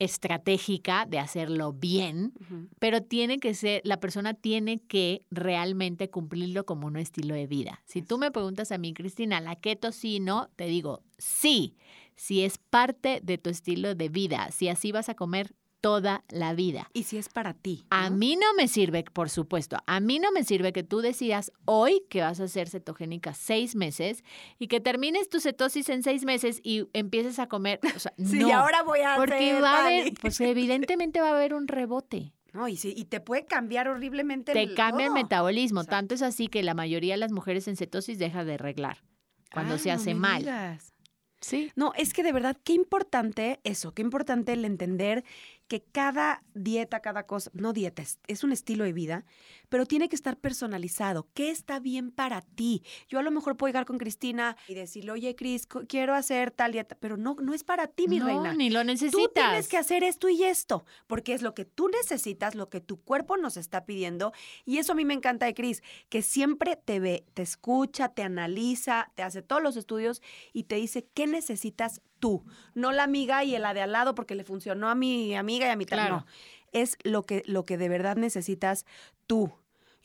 [0.01, 2.33] estratégica de hacerlo bien,
[2.79, 7.83] pero tiene que ser, la persona tiene que realmente cumplirlo como un estilo de vida.
[7.85, 10.49] Si tú me preguntas a mí, Cristina, ¿la keto sí no?
[10.57, 11.77] Te digo, sí,
[12.15, 16.55] si es parte de tu estilo de vida, si así vas a comer toda la
[16.55, 16.91] vida.
[16.93, 17.85] Y si es para ti.
[17.91, 21.53] A mí no me sirve, por supuesto, a mí no me sirve que tú decidas
[21.67, 24.25] hoy que vas a hacer cetogénica seis meses
[24.59, 27.81] y que termines tu cetosis en seis meses y empieces a comer.
[27.95, 31.21] O sea, Sí, no, y ahora voy a porque hacer va a haber, pues evidentemente
[31.21, 32.33] va a haber un rebote.
[32.53, 35.85] No, y, sí, y te puede cambiar horriblemente Te el- cambia el metabolismo.
[35.85, 39.05] Tanto es así que la mayoría de las mujeres en cetosis deja de arreglar
[39.53, 40.41] cuando Ah, se hace mal.
[40.43, 40.93] digas.
[41.41, 41.71] Sí.
[41.77, 45.25] No, es que de verdad, qué importante eso, qué importante el entender
[45.69, 49.25] que cada dieta, cada cosa, no dieta, es, es un estilo de vida,
[49.69, 51.29] pero tiene que estar personalizado.
[51.35, 52.83] ¿Qué está bien para ti?
[53.09, 56.73] Yo a lo mejor puedo llegar con Cristina y decirle, oye, Cris, quiero hacer tal
[56.73, 58.55] dieta, pero no, no es para ti, mi no, reina.
[58.55, 59.33] ni lo Tú necesitas.
[59.35, 63.01] tienes que hacer esto y esto, porque es lo que tú necesitas, lo que tu
[63.03, 64.33] cuerpo nos está pidiendo.
[64.65, 68.23] Y eso a mí me encanta de Cris, que siempre te ve, te escucha, te
[68.23, 72.45] analiza, te hace todos los estudios y te dice qué necesitas tú.
[72.75, 75.71] No la amiga y la de al lado porque le funcionó a mi amiga y
[75.71, 75.99] a mi tal.
[75.99, 76.17] Claro.
[76.17, 76.27] No,
[76.73, 78.87] es lo que, lo que de verdad necesitas
[79.27, 79.53] tú.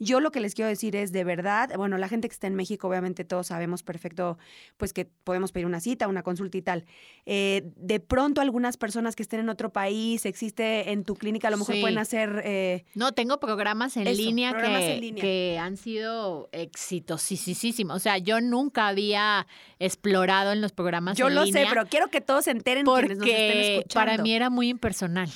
[0.04, 2.56] Yo lo que les quiero decir es de verdad, bueno, la gente que está en
[2.56, 4.38] México, obviamente todos sabemos perfecto,
[4.78, 6.86] pues que podemos pedir una cita, una consulta y tal.
[7.26, 11.52] Eh, de pronto algunas personas que estén en otro país, existe en tu clínica, a
[11.52, 11.82] lo mejor Sí.
[11.82, 12.42] pueden hacer...
[12.46, 15.22] eh, No, tengo programas en Eso, línea programas que, en línea.
[15.22, 17.96] que han sido exitosísimos.
[17.96, 19.48] O sea, yo nunca había
[19.80, 22.86] explorado en los programas yo en lo línea sé, pero quiero que todos se enteren
[22.86, 24.12] quienes nos estén porque escuchando.
[24.12, 25.30] para mí era muy impersonal.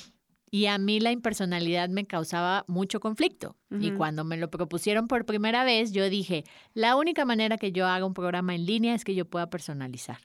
[0.50, 3.56] Y a mí la impersonalidad me causaba mucho conflicto.
[3.80, 6.44] Y cuando me lo propusieron por primera vez, yo dije,
[6.74, 10.18] la única manera que yo haga un programa en línea es que yo pueda personalizar.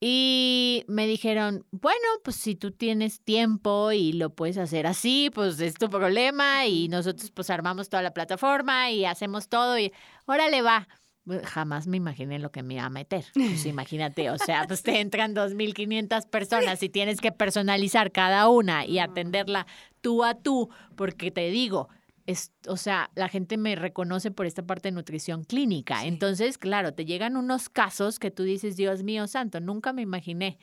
[0.00, 5.58] Y me dijeron, bueno, pues si tú tienes tiempo y lo puedes hacer así, pues
[5.60, 9.92] es tu problema y nosotros pues armamos toda la plataforma y hacemos todo y
[10.26, 10.86] órale va.
[11.26, 13.24] Pues, Jamás me imaginé lo que me iba a meter.
[13.34, 18.86] Pues imagínate, o sea, pues te entran 2.500 personas y tienes que personalizar cada una
[18.86, 19.66] y atenderla
[20.00, 21.88] tú a tú, porque te digo,
[22.26, 26.00] es, o sea, la gente me reconoce por esta parte de nutrición clínica.
[26.02, 26.08] Sí.
[26.08, 30.58] Entonces, claro, te llegan unos casos que tú dices, Dios mío santo, nunca me imaginé.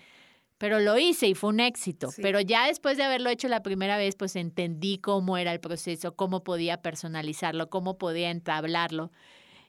[0.58, 2.10] Pero lo hice y fue un éxito.
[2.12, 2.22] Sí.
[2.22, 6.16] Pero ya después de haberlo hecho la primera vez, pues entendí cómo era el proceso,
[6.16, 9.12] cómo podía personalizarlo, cómo podía entablarlo.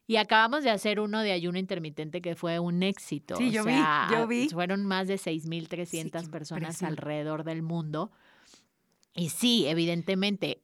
[0.07, 3.37] Y acabamos de hacer uno de ayuno intermitente que fue un éxito.
[3.37, 3.75] Sí, O yo vi,
[4.13, 4.49] yo vi.
[4.51, 8.11] Fueron más de 6.300 Sí, personas alrededor del mundo.
[9.15, 10.61] Y sí, evidentemente,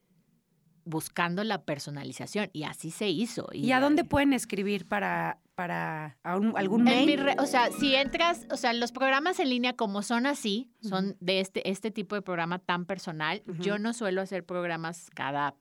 [0.84, 2.50] buscando la personalización.
[2.52, 3.48] Y así se hizo.
[3.52, 7.18] ¿Y a dónde pueden escribir para, para un- algún mail?
[7.20, 11.16] re- o sea, si entras, o sea, los programas en línea como son así, son
[11.20, 15.54] de este, este tipo de programa tan personal, yo no suelo hacer programas cada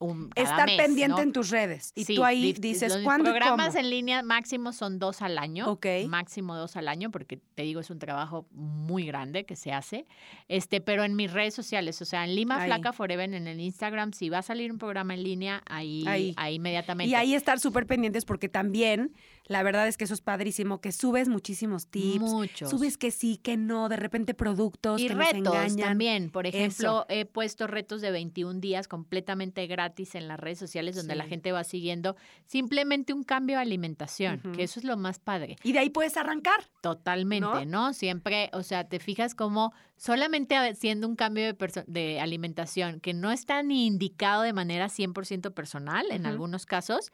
[0.00, 1.22] un cada Estar mes, pendiente ¿no?
[1.22, 1.92] en tus redes.
[1.96, 3.78] Y Sí, tú ahí di- dices los cuándo y programas cómo.
[3.80, 5.68] en línea máximo son dos al año.
[5.70, 5.86] Ok.
[6.08, 10.06] Máximo dos al año, porque te digo, es un trabajo muy grande que se hace.
[10.46, 12.66] Este, pero en mis redes sociales, o sea, en Lima Ahí.
[12.66, 16.34] Flaca Forever, en el Instagram, si va a salir un programa en línea, ahí, Ahí.
[16.36, 17.10] ahí, inmediatamente.
[17.10, 19.12] Y ahí estar súper pendientes porque también,
[19.48, 22.70] la verdad es que eso es padrísimo, que subes muchísimos tips, Muchos.
[22.70, 25.88] subes que sí, que no, de repente productos Y que nos retos engañan.
[25.88, 26.30] también.
[26.30, 31.14] Por ejemplo, he puesto retos de 21 días completamente gratis en las redes sociales donde
[31.16, 35.56] la gente va siguiendo simplemente un cambio de alimentación, que eso es lo más padre.
[35.62, 36.60] Y de ahí puedes arrancar.
[36.82, 37.92] Totalmente, ¿no?
[37.94, 43.32] Siempre, o sea, te fijas como solamente haciendo un cambio de, de alimentación que no
[43.32, 47.12] está ni indicado de manera 100% personal en algunos casos,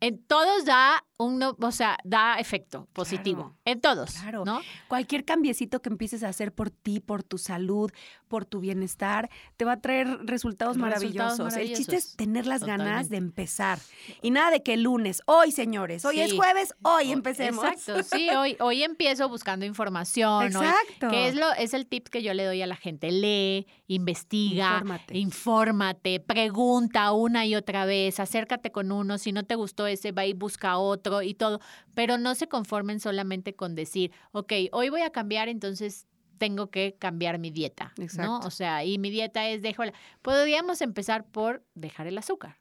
[0.00, 3.42] en todos da un, no- o sea, da efecto positivo.
[3.42, 4.44] Claro, en todos, claro.
[4.44, 4.60] ¿no?
[4.88, 7.90] Cualquier cambiecito que empieces a hacer por ti, por tu salud,
[8.28, 11.56] por tu bienestar, te va a traer resultados, Resultados maravillosos.
[11.56, 13.78] El chiste es tener las ganas de empezar.
[14.22, 17.64] Y nada de que el lunes, hoy señores, hoy es jueves, hoy empecemos.
[17.64, 20.44] Exacto, sí, hoy, hoy empiezo buscando información.
[20.56, 21.08] hoy- Exacto.
[21.10, 23.10] que es, lo, es el tip que yo le doy a la gente.
[23.10, 25.18] Lee, investiga, Infórmate.
[25.18, 30.24] infórmate, pregunta una y otra vez, acércate con uno, si no te gustó ese, va
[30.26, 31.60] y busca otro y todo.
[31.94, 36.06] Pero no se conformen solamente con decir, ok, hoy voy a cambiar, entonces
[36.38, 38.04] tengo que cambiar mi dieta, ¿no?
[38.04, 38.46] Exacto.
[38.46, 39.92] O sea, y mi dieta es dejo la...
[40.22, 42.58] Podríamos empezar por dejar el azúcar,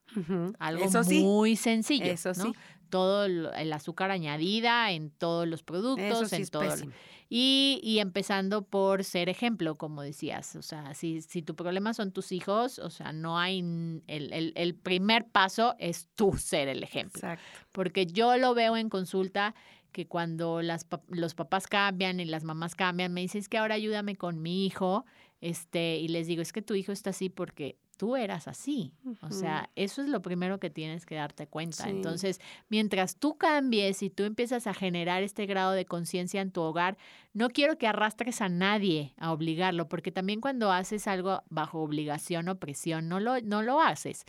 [0.60, 1.22] algo Eso sí.
[1.24, 2.46] muy sencillo, Eso ¿no?
[2.46, 2.54] sí.
[2.90, 6.64] Todo el azúcar añadida en todos los productos, Eso sí en todo.
[6.64, 6.92] lo-.
[7.28, 10.56] Y, y empezando por ser ejemplo, como decías.
[10.56, 13.60] O sea, si, si tu problema son tus hijos, o sea, no hay.
[14.08, 17.18] El, el- el primer paso es tú ser el ejemplo.
[17.18, 17.44] Exacto.
[17.72, 19.56] Porque yo lo veo en consulta
[19.96, 23.76] que cuando las, los papás cambian y las mamás cambian, me dicen, es que ahora
[23.76, 25.06] ayúdame con mi hijo.
[25.40, 28.92] Este, y les digo, es que tu hijo está así porque tú eras así.
[29.22, 31.86] O sea, eso es lo primero que tienes que darte cuenta.
[31.86, 31.92] Sí.
[31.92, 36.60] Entonces, mientras tú cambies y tú empiezas a generar este grado de conciencia en tu
[36.60, 36.98] hogar,
[37.32, 42.50] no quiero que arrastres a nadie a obligarlo, porque también cuando haces algo bajo obligación
[42.50, 44.26] o presión, no lo, no lo haces.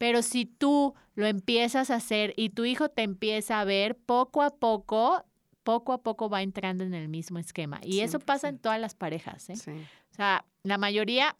[0.00, 4.40] Pero si tú lo empiezas a hacer y tu hijo te empieza a ver, poco
[4.40, 5.22] a poco,
[5.62, 7.80] poco a poco va entrando en el mismo esquema.
[7.84, 8.60] Y eso pasa en 100%.
[8.62, 9.50] todas las parejas.
[9.50, 9.56] ¿eh?
[9.56, 9.72] Sí.
[9.72, 11.36] O sea, la mayoría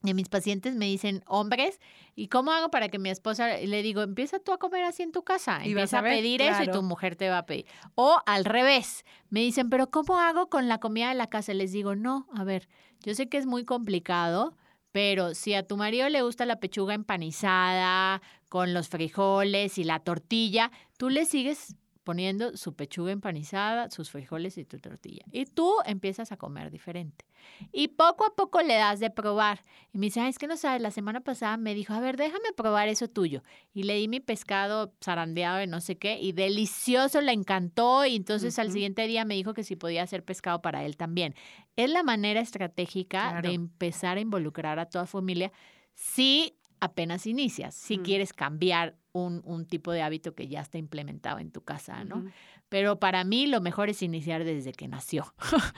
[0.00, 1.78] de mis pacientes me dicen, hombres,
[2.16, 5.12] ¿y cómo hago para que mi esposa, le digo, empieza tú a comer así en
[5.12, 7.66] tu casa, Y empieza a pedir eso y tu mujer te va a pedir.
[7.94, 11.54] O al revés, me dicen, pero ¿cómo hago con la comida de la casa?
[11.54, 12.68] Les digo, no, a ver,
[13.04, 14.56] yo sé que es muy complicado,
[14.92, 20.00] pero si a tu marido le gusta la pechuga empanizada, con los frijoles y la
[20.00, 21.74] tortilla, tú le sigues
[22.04, 25.24] poniendo su pechuga empanizada, sus frijoles y tu tortilla.
[25.30, 27.24] Y tú empiezas a comer diferente.
[27.72, 29.64] Y poco a poco le das de probar.
[29.92, 32.16] Y me dice, "Ay, es que no sabes, la semana pasada me dijo, a ver,
[32.16, 33.42] déjame probar eso tuyo.
[33.74, 38.04] Y le di mi pescado zarandeado de no sé qué, y delicioso, le encantó.
[38.06, 41.34] Y entonces al siguiente día me dijo que si podía hacer pescado para él también.
[41.76, 43.48] Es la manera estratégica Claro.
[43.48, 45.52] de empezar a involucrar a toda familia
[45.94, 48.02] si apenas inicias, si Mm.
[48.02, 52.24] quieres cambiar un, un tipo de hábito que ya está implementado en tu casa, ¿no?
[52.68, 55.32] Pero para mí lo mejor es iniciar desde que nació.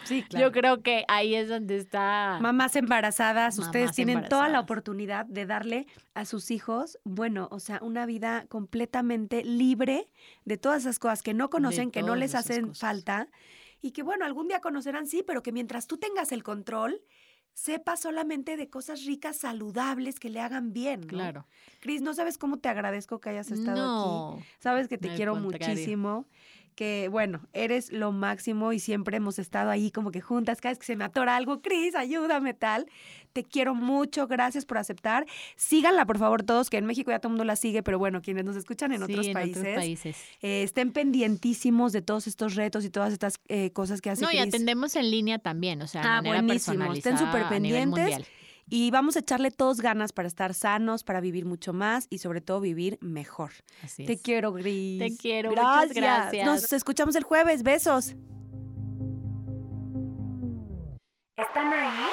[0.05, 2.38] Sí, Yo creo que ahí es donde está...
[2.40, 7.80] Mamás embarazadas, ustedes tienen toda la oportunidad de darle a sus hijos, bueno, o sea,
[7.82, 10.09] una vida completamente libre
[10.44, 12.78] de todas esas cosas que no conocen, que no les hacen cosas.
[12.78, 13.28] falta
[13.82, 17.02] y que, bueno, algún día conocerán, sí, pero que mientras tú tengas el control,
[17.55, 21.02] sepa solamente de cosas ricas, saludables, que le hagan bien.
[21.02, 21.07] ¿no?
[21.07, 21.46] Claro.
[21.80, 24.38] Cris, no sabes cómo te agradezco que hayas estado aquí.
[24.38, 24.42] No.
[24.59, 25.68] Sabes que te quiero contrario.
[25.68, 26.26] muchísimo,
[26.74, 30.78] que bueno, eres lo máximo y siempre hemos estado ahí como que juntas, cada vez
[30.78, 32.86] que se me atora algo, Cris, ayúdame tal.
[33.32, 35.26] Te quiero mucho, gracias por aceptar.
[35.56, 38.22] Síganla, por favor, todos, que en México ya todo el mundo la sigue, pero bueno,
[38.22, 40.16] quienes nos escuchan en Sí, otros en países, otros países.
[40.42, 44.30] eh, estén pendientísimos de todos estos retos y todas estas eh, cosas que hace No,
[44.30, 44.48] y Cris.
[44.54, 46.92] atendemos en línea también, o sea, de Ah, manera buenísimo.
[46.92, 48.18] Estén súper pendientes.
[48.68, 52.40] Y vamos a echarle todos ganas para estar sanos, para vivir mucho más y sobre
[52.40, 53.50] todo vivir mejor.
[53.82, 54.22] Así Te es.
[54.22, 54.98] quiero, Gris.
[54.98, 56.46] Te quiero, muchas gracias.
[56.46, 57.62] Nos escuchamos el jueves.
[57.62, 58.14] Besos.
[61.36, 62.10] ¿Están ahí?